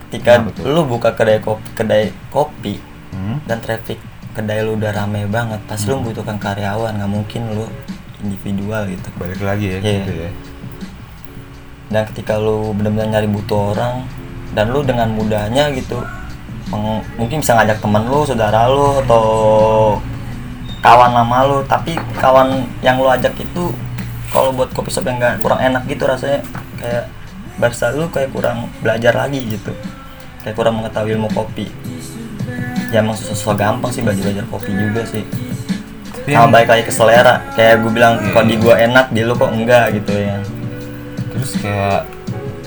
Ketika 0.00 0.30
Iya, 0.30 0.40
betul. 0.40 0.62
lu 0.68 0.80
buka 0.84 1.10
kedai 1.12 1.38
kopi, 1.38 1.66
kedai 1.74 2.04
kopi 2.28 2.74
Hmm? 3.08 3.36
dan 3.44 3.58
traffic 3.58 3.98
kedai 4.30 4.62
lu 4.62 4.72
udah 4.74 4.88
rame 4.90 5.26
banget, 5.26 5.58
pasti 5.64 5.84
lu 5.86 5.98
membutuhkan 5.98 6.38
karyawan, 6.38 6.94
nggak 6.94 7.10
mungkin 7.10 7.42
lu 7.50 7.66
individual 8.18 8.86
gitu. 8.86 9.08
balik 9.14 9.36
lagi 9.38 9.66
ya 9.68 9.78
Iya. 9.78 9.92
gitu 10.00 10.12
ya 10.18 10.30
dan 11.88 12.04
ketika 12.12 12.36
lu 12.36 12.76
benar-benar 12.76 13.18
nyari 13.18 13.28
butuh 13.28 13.72
orang 13.76 14.04
dan 14.52 14.72
lu 14.72 14.84
dengan 14.84 15.08
mudahnya 15.12 15.72
gitu 15.72 16.04
mungkin 17.16 17.40
bisa 17.40 17.56
ngajak 17.56 17.80
temen 17.80 18.04
lu 18.04 18.28
saudara 18.28 18.68
lu 18.68 19.00
atau 19.04 19.24
kawan 20.84 21.10
lama 21.16 21.38
lu. 21.48 21.58
Tapi 21.64 21.96
kawan 22.20 22.68
yang 22.84 23.00
lu 23.00 23.08
ajak 23.08 23.32
itu 23.40 23.72
kalau 24.28 24.52
buat 24.52 24.68
kopi 24.76 24.92
shop 24.92 25.08
yang 25.08 25.16
nggak 25.16 25.40
kurang 25.40 25.60
enak 25.64 25.88
gitu 25.88 26.04
rasanya. 26.04 26.44
Kayak 26.76 27.04
barista 27.56 27.88
lu 27.96 28.06
kayak 28.12 28.30
kurang 28.36 28.68
belajar 28.84 29.16
lagi 29.16 29.40
gitu. 29.48 29.72
Kayak 30.44 30.56
kurang 30.60 30.80
mengetahui 30.82 31.16
ilmu 31.16 31.28
kopi. 31.32 31.72
Ya 32.92 33.04
emang 33.04 33.16
susah 33.16 33.56
gampang 33.56 33.92
sih 33.92 34.04
belajar 34.04 34.22
belajar 34.28 34.44
kopi 34.52 34.70
juga 34.72 35.02
sih. 35.08 35.24
Sama 36.28 36.52
baik 36.52 36.68
lagi 36.68 36.84
ke 36.84 36.92
selera. 36.92 37.40
Kayak 37.56 37.80
gue 37.80 37.92
bilang 37.92 38.20
Iya, 38.20 38.32
kok 38.36 38.44
di 38.44 38.56
gua 38.60 38.74
enak 38.76 39.06
di 39.16 39.20
lu 39.24 39.32
kok 39.32 39.48
enggak 39.48 39.96
gitu 39.96 40.12
ya 40.12 40.36
terus 41.38 41.54
kayak 41.62 42.02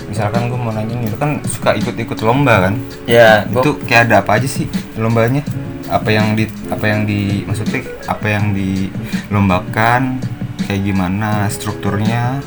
misalkan 0.08 0.48
gue 0.48 0.56
mau 0.56 0.72
nanya 0.72 0.96
nih 0.96 1.08
lu 1.12 1.16
kan 1.20 1.40
suka 1.44 1.76
ikut-ikut 1.76 2.18
lomba 2.24 2.68
kan? 2.68 2.74
Ya 3.04 3.44
gua 3.52 3.60
itu 3.60 3.70
kayak 3.84 4.08
ada 4.08 4.24
apa 4.24 4.40
aja 4.40 4.48
sih 4.48 4.64
lombanya? 4.96 5.44
Apa 5.92 6.08
yang 6.08 6.32
di 6.32 6.48
apa 6.72 6.84
yang 6.88 7.04
di 7.04 7.44
maksudnya 7.44 7.84
apa 8.08 8.26
yang 8.28 8.56
dilombakan? 8.56 10.20
Kayak 10.64 10.80
gimana 10.88 11.48
strukturnya? 11.52 12.40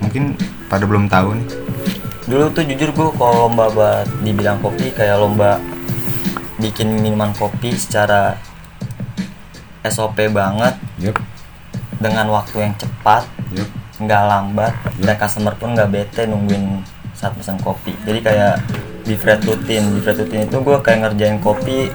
Mungkin 0.00 0.36
pada 0.72 0.88
belum 0.88 1.12
tahu 1.12 1.36
nih. 1.36 1.48
Dulu 2.24 2.44
tuh 2.56 2.64
jujur 2.64 2.88
gue 2.92 3.08
kalau 3.20 3.48
lomba 3.48 3.68
buat 3.72 4.06
di 4.24 4.30
bidang 4.32 4.60
kopi 4.64 4.92
kayak 4.96 5.20
lomba 5.20 5.60
bikin 6.56 7.00
minuman 7.00 7.32
kopi 7.36 7.76
secara 7.76 8.36
SOP 9.80 10.28
banget 10.28 10.76
yup. 11.00 11.16
dengan 11.96 12.28
waktu 12.28 12.68
yang 12.68 12.74
cepat. 12.76 13.24
Yup 13.56 13.79
nggak 14.00 14.22
lambat 14.24 14.72
dan 15.04 15.14
customer 15.20 15.52
pun 15.60 15.76
nggak 15.76 15.90
bete 15.92 16.24
nungguin 16.24 16.80
saat 17.12 17.36
pesan 17.36 17.60
kopi. 17.60 17.92
Jadi 18.08 18.18
kayak 18.24 18.54
di 19.04 19.14
Fred 19.16 19.44
rutin 19.44 19.82
di 19.92 20.00
Fred 20.00 20.16
rutin 20.24 20.48
itu 20.48 20.56
gue 20.60 20.76
kayak 20.80 20.98
ngerjain 21.04 21.38
kopi 21.40 21.92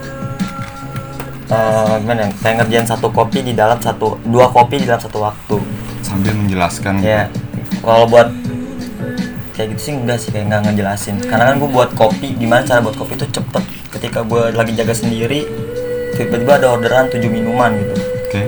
eh 1.45 1.93
gimana 2.01 2.25
ya 2.25 2.29
kayak 2.41 2.55
ngerjain 2.65 2.87
satu 2.89 3.07
kopi 3.13 3.45
di 3.45 3.53
dalam 3.53 3.77
satu 3.77 4.17
dua 4.25 4.49
kopi 4.49 4.81
di 4.81 4.85
dalam 4.89 5.01
satu 5.01 5.21
waktu. 5.21 5.57
Sambil 6.01 6.33
menjelaskan 6.33 7.01
gitu. 7.01 7.09
ya 7.09 7.29
kalau 7.85 8.05
buat 8.09 8.29
kayak 9.53 9.77
gitu 9.77 9.81
sih 9.81 9.93
enggak 9.93 10.17
sih 10.21 10.29
kayak 10.33 10.45
nggak 10.49 10.61
ngejelasin. 10.69 11.15
Karena 11.25 11.53
kan 11.53 11.55
gue 11.61 11.69
buat 11.69 11.89
kopi 11.93 12.33
gimana 12.37 12.65
cara 12.65 12.81
buat 12.81 12.97
kopi 12.97 13.13
itu 13.17 13.29
cepet. 13.29 13.63
Ketika 13.93 14.25
gue 14.25 14.53
lagi 14.53 14.73
jaga 14.73 14.93
sendiri 14.93 15.45
tiba-tiba 16.17 16.57
ada 16.57 16.73
orderan 16.73 17.09
7 17.13 17.21
minuman 17.29 17.77
gitu. 17.77 17.93
Oke. 18.25 18.41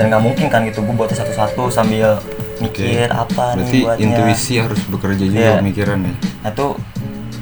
Dan 0.00 0.08
nggak 0.08 0.22
mungkin 0.24 0.46
kan 0.48 0.64
gitu 0.64 0.80
gue 0.80 0.94
buatnya 0.96 1.20
satu-satu 1.20 1.68
sambil 1.68 2.16
mikir 2.60 3.08
apa 3.08 3.44
berarti 3.54 3.72
nih 3.72 3.82
buatnya 3.82 4.04
intuisi 4.06 4.54
harus 4.56 4.80
bekerja 4.86 5.24
juga 5.24 5.40
Iya. 5.40 5.52
pemikiran 5.58 5.98
ya 6.00 6.14
nah 6.40 6.50
itu 6.50 6.66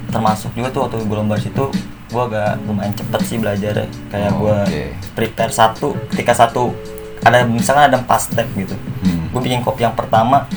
termasuk 0.09 0.51
juga 0.53 0.69
tuh 0.71 0.81
waktu 0.85 0.97
gue 1.01 1.17
lomba 1.17 1.37
situ 1.37 1.65
gue 2.09 2.23
agak 2.25 2.65
lumayan 2.65 2.95
cepet 2.95 3.21
sih 3.23 3.37
belajarnya 3.37 3.87
kayak 4.09 4.31
Oh, 4.31 4.39
gue 4.41 4.57
oke. 4.65 4.83
prepare 5.13 5.53
satu 5.53 5.89
ketika 6.09 6.33
satu 6.35 6.73
ada 7.21 7.45
misalkan 7.45 7.85
ada 7.87 7.99
empat 7.99 8.21
step 8.25 8.47
gitu 8.55 8.73
Hmm. 8.99 9.29
gue 9.29 9.41
bikin 9.43 9.61
kopi 9.61 9.83
yang 9.83 9.93
pertama 9.93 10.49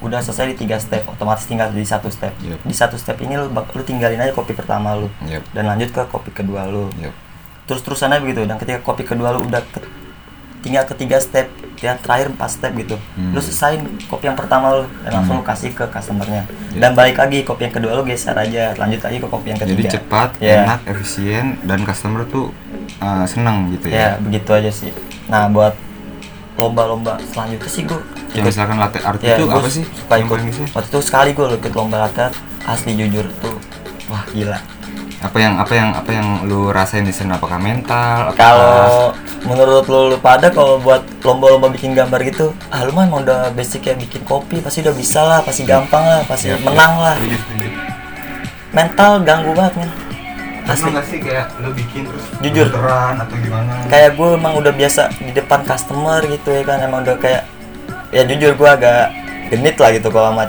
udah 0.00 0.20
selesai 0.20 0.52
di 0.52 0.56
tiga 0.58 0.76
step 0.76 1.04
otomatis 1.06 1.44
tinggal 1.44 1.68
di 1.68 1.80
satu 1.82 2.08
step 2.08 2.32
Yep. 2.38 2.60
di 2.62 2.72
satu 2.72 2.94
step 2.94 3.16
ini 3.18 3.36
lu, 3.36 3.48
lu 3.48 3.82
tinggalin 3.82 4.16
aja 4.18 4.32
kopi 4.32 4.52
pertama 4.52 4.92
lu 4.94 5.08
Yep. 5.22 5.42
dan 5.50 5.64
lanjut 5.66 5.88
ke 5.90 6.02
kopi 6.06 6.30
kedua 6.30 6.64
lu 6.64 6.88
Yup. 6.94 7.12
terus 7.64 7.80
terusannya 7.80 8.20
begitu 8.20 8.42
dan 8.42 8.56
ketika 8.56 8.80
kopi 8.80 9.02
kedua 9.02 9.32
lu 9.32 9.42
udah 9.42 9.60
ke, 9.62 9.80
tinggal 10.64 10.84
ketiga 10.86 11.20
step 11.20 11.46
yang 11.78 12.00
terakhir 12.00 12.32
empat 12.32 12.48
step 12.50 12.72
gitu 12.74 12.96
Hmm. 13.12 13.30
lu 13.30 13.38
selesain 13.38 13.78
kopi 14.06 14.24
yang 14.24 14.34
pertama 14.34 14.72
lu 14.74 14.84
dan 15.04 15.12
langsung 15.14 15.36
lu 15.36 15.44
kasih 15.44 15.70
ke 15.70 15.84
customernya 15.86 16.48
Iya. 16.72 16.80
dan 16.80 16.90
balik 16.94 17.16
lagi 17.16 17.44
kopi 17.44 17.68
yang 17.68 17.74
kedua 17.74 17.92
lu 17.92 18.02
geser 18.02 18.32
aja 18.34 18.72
lanjut 18.74 18.98
lagi 18.98 19.18
ke 19.18 19.28
kopi 19.28 19.46
yang 19.46 19.60
ketiga 19.60 19.76
jadi 19.76 19.84
cepat 19.94 20.28
ya 20.40 20.56
enak 20.64 20.80
efisien 20.88 21.44
dan 21.62 21.84
customer 21.84 22.24
tuh 22.24 22.48
uh, 22.98 23.22
senang 23.24 23.68
gitu 23.70 23.86
ya 23.86 23.94
ya 23.94 24.10
begitu 24.18 24.50
aja 24.50 24.70
sih 24.72 24.90
nah 25.26 25.44
buat 25.46 25.76
lomba-lomba 26.54 27.18
selanjutnya 27.28 27.68
sih 27.68 27.82
gue 27.82 28.00
ya 28.32 28.40
misalkan 28.40 28.78
latte 28.78 28.98
art 29.00 29.18
Ya, 29.20 29.34
itu 29.36 29.44
gua 29.44 29.58
apa 29.58 29.68
sih 29.68 29.84
suka 29.84 30.14
yang 30.16 30.26
ikut. 30.26 30.40
Waktu 30.70 30.88
itu 30.88 31.00
sekali 31.02 31.30
gue 31.32 31.46
ikut 31.52 31.72
lomba 31.72 31.96
latte 32.00 32.20
art, 32.24 32.36
asli 32.64 32.94
jujur 32.94 33.26
tuh, 33.38 33.58
wah 34.06 34.22
gila. 34.30 34.58
Apa 35.24 35.38
yang 35.38 35.54
apa 35.56 35.72
yang 35.72 35.88
apa 35.90 36.10
yang 36.10 36.26
lu 36.44 36.68
rasain 36.68 37.00
di 37.00 37.10
sana 37.10 37.34
apakah 37.34 37.56
mental 37.56 38.28
apakah- 38.28 38.36
Kalau 38.36 39.16
menurut 39.42 39.84
lo 39.86 40.00
lu 40.06 40.16
pada 40.18 40.48
kalau 40.48 40.76
buat 40.78 41.00
lomba-lomba 41.20 41.68
bikin 41.68 41.92
gambar 41.92 42.20
gitu, 42.22 42.52
ah 42.68 42.84
lu 42.84 42.92
mah 42.92 43.08
udah 43.08 43.48
basic 43.50 43.82
ya 43.82 43.94
bikin 43.94 44.20
kopi, 44.22 44.60
pasti 44.60 44.80
udah 44.80 44.92
bisa 44.92 45.20
lah, 45.20 45.40
pasti 45.40 45.64
gampang 45.64 46.00
lah, 46.02 46.20
pasti 46.22 46.48
Ya, 46.48 46.56
menang 46.58 46.92
ya. 46.94 47.04
lah. 47.06 47.16
Mental 48.70 49.22
ganggu 49.22 49.52
banget 49.52 49.74
men. 49.78 49.90
Pernah 50.64 50.72
Asli. 50.74 50.88
nggak 50.90 51.06
sih 51.06 51.18
kayak 51.20 51.46
lu 51.58 51.70
bikin 51.72 52.02
terus 52.04 52.24
Jujur. 52.40 52.66
gemeteran 52.66 53.14
atau 53.18 53.36
gimana 53.36 53.72
Kayak 53.84 54.10
gue 54.14 54.28
emang 54.34 54.54
udah 54.56 54.72
biasa 54.72 55.02
di 55.18 55.28
depan 55.30 55.60
customer 55.62 56.20
gitu 56.24 56.48
ya 56.50 56.62
kan, 56.62 56.78
emang 56.80 57.00
udah 57.02 57.16
kayak 57.16 57.42
ya 58.08 58.24
jujur 58.24 58.52
gue 58.54 58.68
agak 58.70 59.12
genit 59.48 59.76
lah 59.76 59.90
gitu 59.90 60.08
kalau 60.08 60.32
sama 60.32 60.44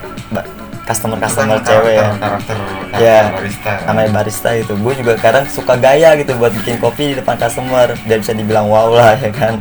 customer-customer 0.86 1.58
Itu 1.58 1.66
kan 1.66 1.68
cewek. 1.68 1.92
ya. 1.92 2.02
karakter, 2.06 2.20
karakter, 2.22 2.56
karakter 2.56 3.02
ya 3.02 3.20
barista. 3.32 3.72
Namanya 3.84 4.10
barista 4.14 4.50
gitu 4.56 4.74
gue 4.78 4.94
juga 4.96 5.14
kadang 5.18 5.46
suka 5.50 5.74
gaya 5.76 6.10
gitu 6.16 6.32
buat 6.36 6.54
bikin 6.54 6.78
kopi 6.78 7.04
di 7.12 7.16
depan 7.18 7.36
customer. 7.36 7.98
Dan 8.06 8.18
bisa 8.22 8.32
dibilang 8.32 8.66
wow 8.66 8.90
lah 8.90 9.14
ya 9.16 9.30
kan. 9.30 9.58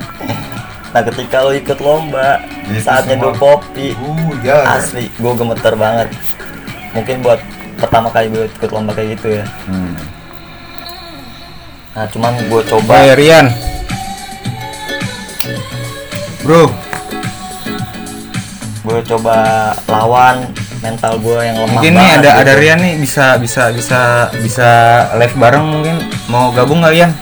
Nah 0.93 1.03
ketika 1.03 1.43
lo 1.43 1.51
ikut 1.51 1.79
lomba 1.81 2.39
Itu 2.65 2.79
saat 2.81 3.05
semua. 3.05 3.17
nyeduh 3.19 3.35
kopi. 3.35 3.97
Hujan. 3.97 4.65
asli 4.69 5.09
gue 5.11 5.33
gemeter 5.35 5.75
banget. 5.75 6.09
Mungkin 6.93 7.17
buat 7.21 7.41
pertama 7.75 8.07
kali 8.09 8.27
gue 8.29 8.45
ikut 8.47 8.71
lomba 8.71 8.93
kayak 8.93 9.17
gitu 9.17 9.29
ya. 9.35 9.45
Hmm. 9.67 9.97
nah 11.91 12.07
cuman 12.07 12.35
gue 12.45 12.63
coba. 12.65 12.95
Coba 13.01 13.15
Rian. 13.15 13.47
Bro, 16.43 16.69
gue 18.85 18.99
coba 19.09 19.37
lawan 19.87 20.45
mental 20.85 21.17
gue 21.17 21.41
yang 21.41 21.57
lemah 21.57 21.81
mungkin 21.81 21.93
nih 21.97 22.11
ada 22.21 22.31
gitu. 22.37 22.41
ada 22.45 22.53
Rian 22.61 22.79
nih 22.85 22.95
bisa 23.01 23.41
bisa 23.41 23.73
bisa 23.73 24.29
bisa 24.37 24.71
live 25.17 25.37
bareng 25.41 25.65
mungkin 25.65 25.97
mau 26.29 26.53
gabung 26.53 26.85
nggak 26.85 26.93
Rian? 26.93 27.13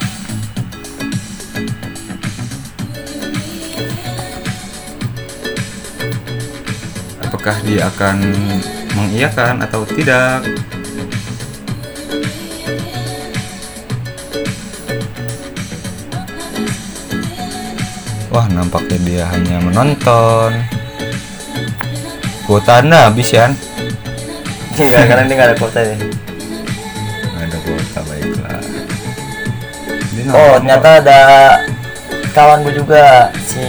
Apakah 7.22 7.56
dia 7.62 7.86
akan 7.86 8.16
mengiyakan 8.98 9.62
atau 9.62 9.86
tidak? 9.86 10.42
Wah, 18.32 18.48
nampaknya 18.48 18.98
dia 19.04 19.24
hanya 19.28 19.60
menonton. 19.60 20.71
Kuota 22.46 22.82
Anda 22.82 23.08
habis 23.08 23.30
ya? 23.30 23.46
Enggak, 24.72 25.04
karena 25.06 25.22
ini 25.28 25.32
nggak 25.36 25.48
ada 25.52 25.56
kota 25.60 25.78
ya 25.84 25.94
Nggak 25.94 27.44
ada 27.44 27.58
kuota 27.60 27.98
baiklah. 28.08 28.60
Dia 30.12 30.22
oh 30.32 30.54
ternyata 30.58 30.88
ada 31.00 31.20
kawan 32.32 32.58
gue 32.64 32.74
juga 32.74 33.28
si 33.44 33.62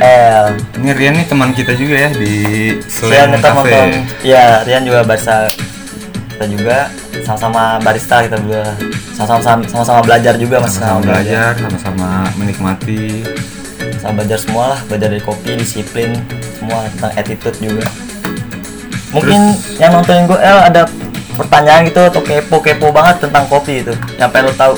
L. 0.00 0.54
Ini 0.80 0.90
Rian 0.94 1.14
nih 1.18 1.26
teman 1.26 1.50
kita 1.52 1.74
juga 1.74 2.06
ya 2.06 2.10
di 2.14 2.32
Rian 2.78 3.34
Slam 3.36 3.42
Cafe. 3.42 3.52
nonton 3.52 3.88
ya 4.22 4.62
Rian 4.62 4.82
juga 4.86 5.02
barista 5.02 5.50
kita 6.30 6.44
juga 6.48 6.76
sama-sama 7.26 7.76
barista 7.82 8.16
kita 8.24 8.36
berdua 8.40 8.64
sama-sama 9.12 9.60
sama-sama 9.68 10.00
belajar 10.00 10.34
juga 10.40 10.56
masih 10.64 10.80
Sama-sama 10.80 11.04
belajar, 11.04 11.50
sama-sama 11.58 12.08
menikmati. 12.40 13.04
sama 14.00 14.12
belajar 14.16 14.38
semua 14.40 14.64
lah 14.72 14.80
belajar 14.88 15.12
dari 15.12 15.20
kopi 15.20 15.50
disiplin 15.60 16.16
semua 16.70 16.86
tentang 16.86 17.12
attitude 17.18 17.58
juga 17.58 17.86
mungkin 19.10 19.40
yang 19.82 19.90
nontonin 19.90 20.30
gue 20.30 20.38
L 20.38 20.58
ada 20.70 20.86
pertanyaan 21.34 21.90
gitu 21.90 21.98
atau 22.06 22.22
kepo 22.22 22.62
kepo 22.62 22.94
banget 22.94 23.26
tentang 23.26 23.42
kopi 23.50 23.82
itu 23.82 23.90
yang 24.22 24.30
pengen 24.30 24.46
lo 24.46 24.54
tahu 24.54 24.74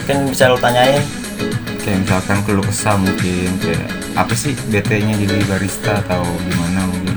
mungkin 0.00 0.16
bisa 0.32 0.48
lo 0.48 0.56
tanyain 0.56 1.04
Kayak 1.84 2.02
misalkan 2.02 2.42
keluh 2.42 2.66
kesah 2.66 2.98
mungkin 2.98 3.46
kayak 3.62 3.86
apa 4.18 4.34
sih 4.34 4.58
BT-nya 4.74 5.22
jadi 5.22 5.38
barista 5.46 6.02
atau 6.02 6.26
gimana 6.42 6.82
mungkin. 6.82 7.14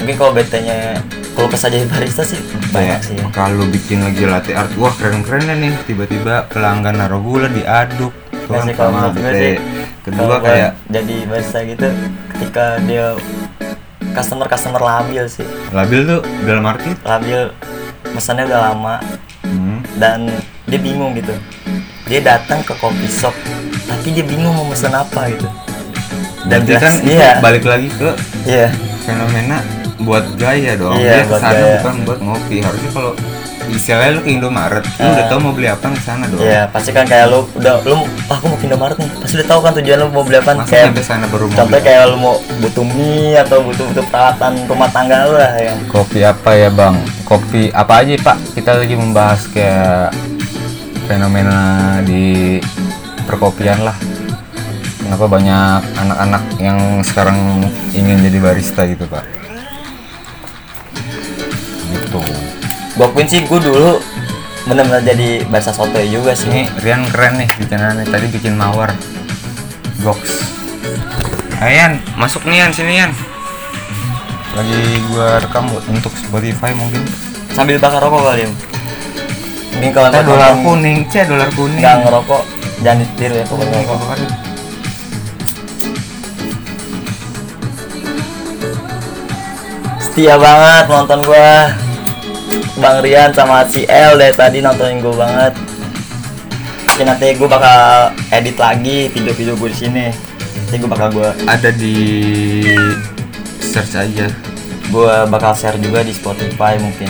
mungkin 0.00 0.14
kalau 0.16 0.32
BT-nya 0.32 0.96
kalau 1.36 1.52
kesah 1.52 1.68
jadi 1.68 1.84
barista 1.84 2.24
sih 2.24 2.40
banyak 2.72 3.00
sih 3.04 3.20
ya. 3.20 3.28
kalau 3.28 3.68
bikin 3.68 4.00
lagi 4.08 4.24
latte 4.24 4.56
art, 4.56 4.72
wah 4.80 4.88
keren-keren 4.96 5.52
deh 5.52 5.68
nih. 5.68 5.74
Tiba-tiba 5.84 6.48
pelanggan 6.48 6.96
naruh 6.96 7.20
gula 7.20 7.52
diaduk. 7.52 8.21
Kan 8.48 8.66
sih, 8.66 8.74
kalau 8.74 8.90
menurut 8.94 9.14
gue 9.16 9.32
sih, 9.34 9.54
Kedua 10.02 10.42
kayak 10.42 10.70
jadi 10.90 11.16
barista 11.30 11.62
gitu 11.62 11.88
ketika 12.34 12.82
dia 12.90 13.14
customer 14.18 14.50
customer 14.50 14.82
labil 14.82 15.24
sih. 15.30 15.46
Labil 15.70 16.02
tuh 16.02 16.20
dalam 16.42 16.66
arti 16.66 16.90
labil 17.06 17.54
pesannya 18.10 18.50
udah 18.50 18.60
lama. 18.74 18.96
Hmm, 19.46 19.78
dan 20.02 20.26
dia 20.66 20.80
bingung 20.82 21.14
gitu. 21.14 21.34
Dia 22.10 22.18
datang 22.18 22.66
ke 22.66 22.74
coffee 22.82 23.06
shop 23.06 23.34
tapi 23.86 24.08
dia 24.18 24.24
bingung 24.26 24.50
mau 24.50 24.66
pesan 24.66 24.94
apa 24.94 25.30
gitu. 25.30 25.48
Dan 26.50 26.66
Berarti 26.66 26.82
kan 26.82 26.94
iya. 27.06 27.30
balik 27.38 27.62
lagi 27.62 27.86
ke 27.94 28.10
iya. 28.50 28.74
fenomena 29.06 29.62
buat 30.02 30.34
gaya 30.34 30.74
dong. 30.74 30.98
Iya, 30.98 31.22
dia 31.22 31.24
ke 31.30 31.36
sana 31.38 31.64
bukan 31.78 31.94
buat 32.02 32.20
ngopi. 32.26 32.56
Harusnya 32.58 32.90
kalau 32.90 33.12
istilahnya 33.72 34.12
lu 34.14 34.20
ke 34.20 34.30
Indomaret 34.30 34.84
lu 34.84 35.00
Ah. 35.00 35.12
udah 35.12 35.24
tau 35.26 35.38
mau 35.40 35.52
beli 35.52 35.68
apa 35.68 35.86
ke 35.88 36.00
sana 36.00 36.24
dong? 36.28 36.38
Iya 36.38 36.68
pasti 36.68 36.90
kan 36.90 37.04
kayak 37.04 37.26
lu 37.28 37.40
udah 37.52 37.74
lu 37.82 38.04
ah, 38.28 38.36
aku 38.36 38.44
mau 38.46 38.58
ke 38.58 38.64
Indomaret 38.68 38.96
nih. 38.96 39.10
Pasti 39.18 39.34
udah 39.40 39.48
tahu 39.48 39.60
kan 39.60 39.72
tujuan 39.76 39.96
lu 39.98 40.06
mau 40.08 40.22
beli 40.22 40.36
apa 40.38 40.50
masa 40.54 40.70
kayak 40.70 40.86
sampai 40.92 41.04
sana 41.04 41.24
baru 41.26 41.44
mau 41.46 41.56
contohnya 41.56 41.80
beli? 41.80 41.88
kayak 41.88 42.02
lu 42.06 42.16
mau 42.16 42.34
butuh 42.60 42.84
mie 42.86 43.34
atau 43.36 43.58
butuh 43.60 43.84
butuh 43.88 44.04
peralatan 44.06 44.52
rumah 44.66 44.88
tangga 44.88 45.16
lu 45.24 45.34
lah 45.34 45.52
ya 45.56 45.74
kopi 45.88 46.18
apa 46.22 46.50
ya 46.52 46.68
bang? 46.68 46.94
Kopi 47.22 47.62
apa 47.72 47.92
aja 48.00 48.12
pak? 48.18 48.36
Kita 48.52 48.70
lagi 48.76 48.94
membahas 48.94 49.40
kayak 49.48 50.12
fenomena 51.06 51.58
di 52.02 52.58
perkopian 53.24 53.82
lah. 53.82 53.96
Kenapa 55.02 55.26
banyak 55.28 55.80
anak-anak 55.98 56.42
yang 56.56 56.78
sekarang 57.02 57.36
ingin 57.92 58.22
jadi 58.22 58.38
barista 58.38 58.86
gitu 58.86 59.04
pak 59.04 59.41
gua 62.96 63.06
akuin 63.08 63.28
sih 63.28 63.44
gua 63.48 63.58
dulu 63.60 63.92
bener-bener 64.68 65.02
jadi 65.02 65.28
barista 65.50 65.74
sotoy 65.74 66.06
juga 66.06 66.38
sih 66.38 66.46
Ini 66.46 66.70
Rian 66.84 67.02
keren 67.10 67.42
nih 67.42 67.48
bikinannya 67.58 68.06
tadi 68.06 68.30
bikin 68.30 68.54
mawar 68.54 68.94
box. 70.06 70.50
Ayan, 71.62 72.02
masuk 72.18 72.42
nih 72.46 72.66
Yan, 72.66 72.70
sini 72.74 72.98
Yan. 72.98 73.14
Lagi 74.58 74.80
gua 75.10 75.38
rekam 75.38 75.70
buat 75.70 75.86
untuk 75.90 76.10
Spotify 76.18 76.74
mungkin. 76.74 77.02
sambil 77.52 77.76
bakar 77.76 78.00
rokok 78.00 78.32
kali 78.32 78.48
ya 78.48 78.50
mungkin 79.76 79.90
kalau 79.92 80.08
nonton 80.08 80.24
dolar 80.24 80.52
kuning, 80.64 80.98
cek 81.12 81.28
dolar 81.28 81.52
kuning. 81.52 81.80
nggak 81.84 81.96
ngerokok 82.00 82.42
jangan 82.80 83.04
ditiru 83.04 83.34
ya 83.36 83.44
pokoknya 83.44 83.84
bakar. 83.84 84.18
setia 90.00 90.34
banget 90.40 90.84
nonton 90.88 91.20
gua 91.28 91.76
Bang 92.76 93.00
Rian 93.00 93.30
sama 93.32 93.64
si 93.64 93.84
L 93.84 94.16
dari 94.16 94.32
tadi 94.32 94.58
nontonin 94.60 95.00
gua 95.00 95.26
banget 95.28 95.52
Mungkin 96.88 97.06
nanti 97.08 97.26
gua 97.36 97.48
bakal 97.48 97.80
edit 98.30 98.56
lagi 98.56 99.08
video-video 99.08 99.54
gue 99.56 99.68
di 99.72 99.78
sini 99.78 100.06
nanti 100.56 100.76
gua 100.76 100.90
bakal 100.92 101.08
gua 101.12 101.28
Ada 101.44 101.72
di 101.72 101.96
search 103.60 103.96
aja. 103.96 104.28
gua 104.92 105.24
bakal 105.24 105.56
share 105.56 105.80
juga 105.80 106.04
di 106.04 106.12
Spotify 106.12 106.76
mungkin 106.76 107.08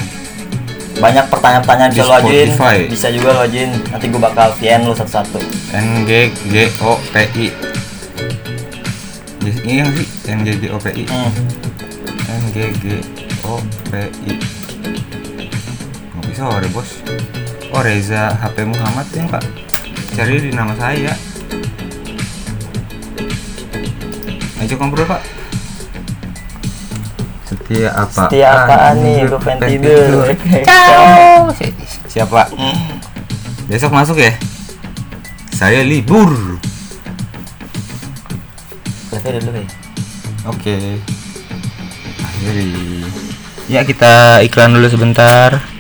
banyak 0.93 1.25
pertanyaan-pertanyaan 1.27 1.91
bisa 1.91 2.07
lo 2.07 2.15
ajuin 2.15 2.49
bisa 2.87 3.09
juga 3.11 3.35
lo 3.35 3.41
ajuin 3.43 3.75
nanti 3.91 4.07
gua 4.07 4.31
bakal 4.31 4.55
VN 4.61 4.87
lu 4.87 4.95
satu-satu 4.95 5.41
N 5.75 6.07
G 6.07 6.31
G 6.47 6.69
O 6.85 6.95
P 7.11 7.15
I. 7.35 7.49
Iya 9.67 9.83
nggak 9.83 9.95
sih 9.99 10.07
N 10.31 10.39
G 10.47 10.49
G 10.63 10.65
O 10.71 10.79
P 10.79 10.87
I. 10.95 11.05
hmm. 11.11 11.33
N 12.29 12.43
G 12.55 12.57
G 12.79 12.85
O 13.43 13.59
P 13.91 13.93
I. 14.31 14.35
Sore 16.33 16.69
bos. 16.73 16.89
Oh 17.77 17.85
Reza 17.85 18.33
HP 18.41 18.65
Muhammad 18.65 19.05
ya 19.13 19.29
pak. 19.29 19.45
Cari 20.17 20.41
di 20.41 20.51
nama 20.53 20.73
saya. 20.77 21.13
Ayo 24.61 24.75
ngobrol 24.81 25.05
pak. 25.05 25.23
Setia 27.45 27.93
apa? 27.93 28.33
setia 28.33 28.49
apaan 28.65 28.97
nih 29.05 29.29
gua 29.29 29.41
pengen 29.45 29.77
tidur 29.77 30.25
Ciao. 30.69 31.53
Siapa? 32.09 32.49
Besok 33.69 33.93
masuk 33.93 34.17
ya? 34.17 34.33
Saya 35.53 35.85
libur. 35.85 36.33
Live-nya 39.13 39.41
dulu 39.45 39.61
ya 39.61 39.69
Oke. 40.49 40.77
Akhiri. 42.25 42.73
Ya 43.69 43.85
kita 43.85 44.41
iklan 44.43 44.75
dulu 44.75 44.89
sebentar. 44.89 45.72